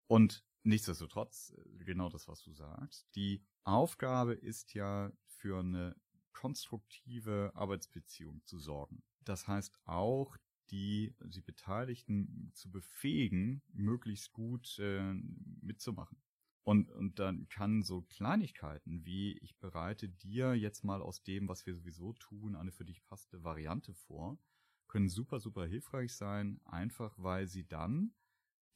Und 0.08 0.46
nichtsdestotrotz, 0.66 1.54
äh, 1.58 1.84
genau 1.84 2.10
das, 2.10 2.28
was 2.28 2.42
du 2.44 2.52
sagst, 2.52 3.08
die 3.16 3.44
Aufgabe 3.64 4.34
ist 4.34 4.74
ja 4.74 5.12
für 5.28 5.60
eine 5.60 5.96
konstruktive 6.34 7.52
Arbeitsbeziehung 7.56 8.42
zu 8.46 8.60
sorgen. 8.60 9.04
Das 9.24 9.48
heißt 9.48 9.80
auch, 9.86 10.38
die 10.72 11.16
die 11.24 11.42
Beteiligten 11.42 12.52
zu 12.54 12.72
befähigen, 12.72 13.62
möglichst 13.72 14.34
gut 14.34 14.78
äh, 14.80 15.14
mitzumachen. 15.62 16.18
Und, 16.64 16.90
und 16.92 17.20
dann 17.20 17.48
kann 17.50 17.84
so 17.84 18.02
Kleinigkeiten 18.02 19.06
wie 19.06 19.38
ich 19.38 19.58
bereite 19.60 20.10
dir 20.10 20.56
jetzt 20.56 20.84
mal 20.84 21.02
aus 21.02 21.22
dem, 21.22 21.48
was 21.48 21.66
wir 21.68 21.76
sowieso 21.76 22.14
tun, 22.14 22.56
eine 22.56 22.72
für 22.72 22.86
dich 22.86 23.04
passende 23.04 23.44
Variante 23.44 23.94
vor, 23.94 24.40
können 24.88 25.08
super, 25.08 25.40
super 25.40 25.68
hilfreich 25.68 26.16
sein, 26.16 26.60
einfach 26.66 27.14
weil 27.18 27.48
sie 27.48 27.68
dann 27.68 28.16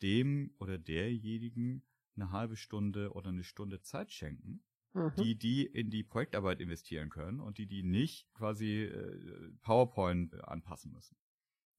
dem 0.01 0.53
oder 0.59 0.77
derjenigen 0.77 1.83
eine 2.15 2.31
halbe 2.31 2.55
Stunde 2.55 3.13
oder 3.13 3.29
eine 3.29 3.43
Stunde 3.43 3.81
Zeit 3.81 4.12
schenken, 4.12 4.63
mhm. 4.93 5.13
die 5.17 5.38
die 5.38 5.65
in 5.65 5.89
die 5.89 6.03
Projektarbeit 6.03 6.59
investieren 6.59 7.09
können 7.09 7.39
und 7.39 7.57
die 7.57 7.67
die 7.67 7.83
nicht 7.83 8.31
quasi 8.33 8.83
äh, 8.83 9.51
PowerPoint 9.62 10.35
anpassen 10.43 10.91
müssen. 10.91 11.17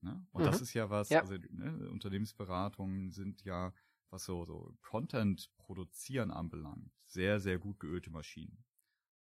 Ne? 0.03 0.27
Und 0.33 0.43
mhm. 0.43 0.47
das 0.47 0.61
ist 0.61 0.75
ja 0.75 0.89
was, 0.89 1.11
ja. 1.11 1.21
also 1.21 1.37
ne, 1.51 1.91
Unternehmensberatungen 1.91 3.11
sind 3.11 3.45
ja 3.45 3.75
was 4.11 4.25
so, 4.25 4.45
so 4.45 4.77
Content 4.83 5.51
produzieren 5.59 6.31
anbelangt, 6.31 6.91
sehr, 7.07 7.39
sehr 7.39 7.59
gut 7.59 7.79
geölte 7.79 8.11
Maschinen. 8.11 8.65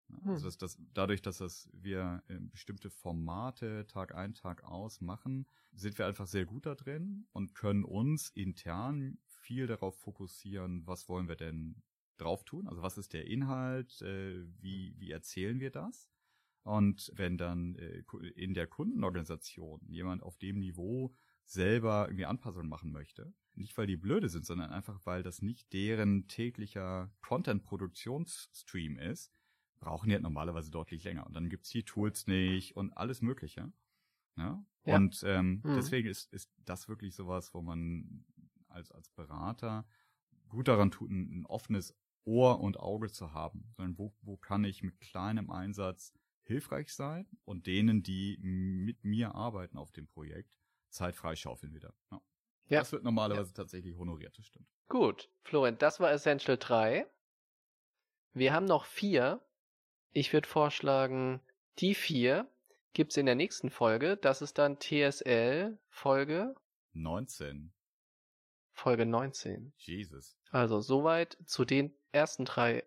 Hm. 0.08 0.30
Also 0.30 0.46
dass 0.46 0.58
das, 0.58 0.78
dadurch, 0.94 1.22
dass 1.22 1.40
das 1.40 1.70
wir 1.74 2.24
bestimmte 2.52 2.90
Formate 2.90 3.88
Tag 3.88 4.16
ein, 4.16 4.34
Tag 4.34 4.64
aus 4.64 5.02
machen, 5.02 5.48
sind 5.74 5.98
wir 5.98 6.06
einfach 6.06 6.28
sehr 6.28 6.46
gut 6.46 6.66
da 6.66 6.76
drin 6.76 7.28
und 7.32 7.56
können 7.56 7.84
uns 7.84 8.30
intern 8.30 9.18
viel 9.28 9.68
darauf 9.68 9.98
fokussieren, 10.00 10.86
was 10.86 11.08
wollen 11.10 11.28
wir 11.28 11.36
denn 11.36 11.82
drauf 12.18 12.44
tun, 12.44 12.68
also 12.68 12.82
was 12.82 12.98
ist 12.98 13.14
der 13.14 13.28
Inhalt, 13.28 14.02
äh, 14.02 14.46
wie, 14.62 14.96
wie 14.98 15.12
erzählen 15.12 15.60
wir 15.60 15.72
das? 15.72 16.10
Und 16.64 17.12
wenn 17.14 17.38
dann 17.38 17.76
äh, 17.76 18.04
in 18.36 18.54
der 18.54 18.68
Kundenorganisation 18.68 19.82
jemand 19.88 20.24
auf 20.24 20.38
dem 20.38 20.60
Niveau 20.60 21.14
selber 21.44 22.06
irgendwie 22.08 22.26
Anpassungen 22.26 22.70
machen 22.70 22.92
möchte, 22.92 23.34
nicht 23.54 23.78
weil 23.78 23.86
die 23.86 23.98
blöde 23.98 24.30
sind, 24.30 24.46
sondern 24.46 24.72
einfach 24.72 25.06
weil 25.06 25.22
das 25.22 25.42
nicht 25.42 25.72
deren 25.74 26.28
täglicher 26.28 27.14
Content-Produktionsstream 27.22 28.98
ist, 28.98 29.32
brauchen 29.86 30.10
die 30.10 30.16
halt 30.16 30.24
normalerweise 30.24 30.72
deutlich 30.72 31.04
länger. 31.04 31.28
Und 31.28 31.36
dann 31.36 31.48
gibt's 31.48 31.70
die 31.70 31.84
Tools 31.84 32.26
nicht 32.26 32.76
und 32.76 32.92
alles 32.98 33.22
Mögliche. 33.22 33.72
Ja? 34.36 34.66
ja. 34.86 34.96
Und 34.96 35.24
ähm, 35.26 35.62
mhm. 35.64 35.76
deswegen 35.76 36.10
ist, 36.10 36.34
ist 36.34 36.52
das 36.66 36.90
wirklich 36.90 37.14
sowas, 37.14 37.54
wo 37.54 37.62
man 37.62 38.26
als, 38.68 38.92
als 38.92 39.10
Berater 39.10 39.86
gut 40.50 40.68
daran 40.68 40.90
tut, 40.90 41.12
ein, 41.12 41.42
ein 41.42 41.46
offenes 41.46 41.96
Ohr 42.24 42.60
und 42.62 42.80
Auge 42.80 43.12
zu 43.12 43.34
haben. 43.34 43.70
Sondern 43.78 44.00
wo, 44.00 44.12
wo 44.22 44.38
kann 44.38 44.64
ich 44.64 44.82
mit 44.82 45.00
kleinem 45.00 45.52
Einsatz 45.52 46.14
hilfreich 46.42 46.92
sein 46.92 47.28
und 47.46 47.68
denen, 47.68 48.02
die 48.02 48.40
mit 48.42 49.04
mir 49.04 49.36
arbeiten 49.36 49.78
auf 49.78 49.92
dem 49.92 50.08
Projekt, 50.08 50.58
Zeit 50.90 51.16
freischaufeln 51.16 51.76
wieder. 51.76 51.94
Ja. 52.12 52.22
ja. 52.70 52.80
Das 52.80 52.92
wird 52.92 53.04
normalerweise 53.04 53.52
ja. 53.52 53.56
tatsächlich 53.56 53.96
honoriert, 53.96 54.36
das 54.36 54.48
stimmt. 54.48 54.68
Gut, 54.88 55.30
Florent, 55.44 55.84
das 55.84 56.00
war 56.00 56.12
Essential 56.12 56.58
3. 56.58 57.06
Wir 58.34 58.52
haben 58.54 58.66
noch 58.66 58.86
vier. 58.86 59.42
Ich 60.18 60.32
würde 60.32 60.48
vorschlagen, 60.48 61.42
die 61.78 61.94
vier 61.94 62.50
gibt's 62.94 63.18
in 63.18 63.26
der 63.26 63.36
nächsten 63.36 63.70
Folge. 63.70 64.16
Das 64.16 64.42
ist 64.42 64.58
dann 64.58 64.80
TSL 64.80 65.78
Folge 65.90 66.56
19. 66.94 67.74
Folge 68.72 69.06
19. 69.06 69.74
Jesus. 69.76 70.38
Also 70.52 70.80
soweit 70.80 71.38
zu 71.44 71.66
den 71.66 71.94
ersten 72.14 72.46
drei 72.46 72.86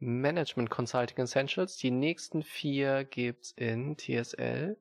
Management 0.00 0.68
Consulting 0.68 1.16
Essentials. 1.16 1.78
Die 1.78 1.90
nächsten 1.90 2.42
vier 2.42 3.04
gibt's 3.04 3.52
in 3.52 3.96
TSL 3.96 4.76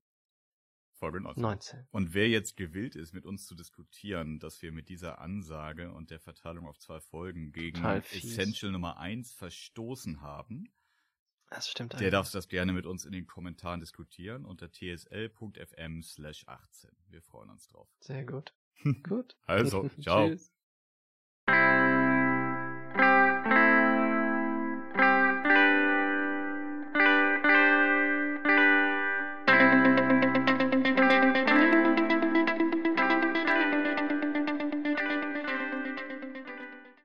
Folge 0.92 1.22
19. 1.22 1.42
19. 1.42 1.88
Und 1.92 2.14
wer 2.14 2.28
jetzt 2.28 2.58
gewillt 2.58 2.98
ist, 2.98 3.14
mit 3.14 3.26
uns 3.26 3.46
zu 3.46 3.56
diskutieren, 3.56 4.38
dass 4.40 4.62
wir 4.62 4.74
mit 4.74 4.90
dieser 4.90 5.20
Ansage 5.20 5.94
und 5.94 6.12
der 6.12 6.20
Verteilung 6.20 6.68
auf 6.68 6.78
zwei 6.78 7.00
Folgen 7.00 7.54
gegen 7.54 7.82
Essential 7.86 8.74
Nummer 8.74 8.98
1 8.98 9.32
verstoßen 9.32 10.20
haben, 10.20 10.74
das 11.54 11.70
stimmt 11.70 12.00
der 12.00 12.12
darf 12.12 12.32
das 12.32 12.48
gerne 12.48 12.74
mit 12.74 12.86
uns 12.86 13.06
in 13.06 13.12
den 13.12 13.28
Kommentaren 13.28 13.80
diskutieren 13.80 14.46
unter 14.46 14.72
tsl.fm 14.72 16.02
slash 16.04 16.48
18. 16.48 16.92
Wir 17.10 17.22
freuen 17.22 17.50
uns 17.50 17.68
drauf. 17.68 17.90
Sehr 18.00 18.26
gut. 18.26 18.54
gut. 19.08 19.36
Also, 19.46 19.90
ciao. 20.02 20.30
Tschüss. 20.30 20.53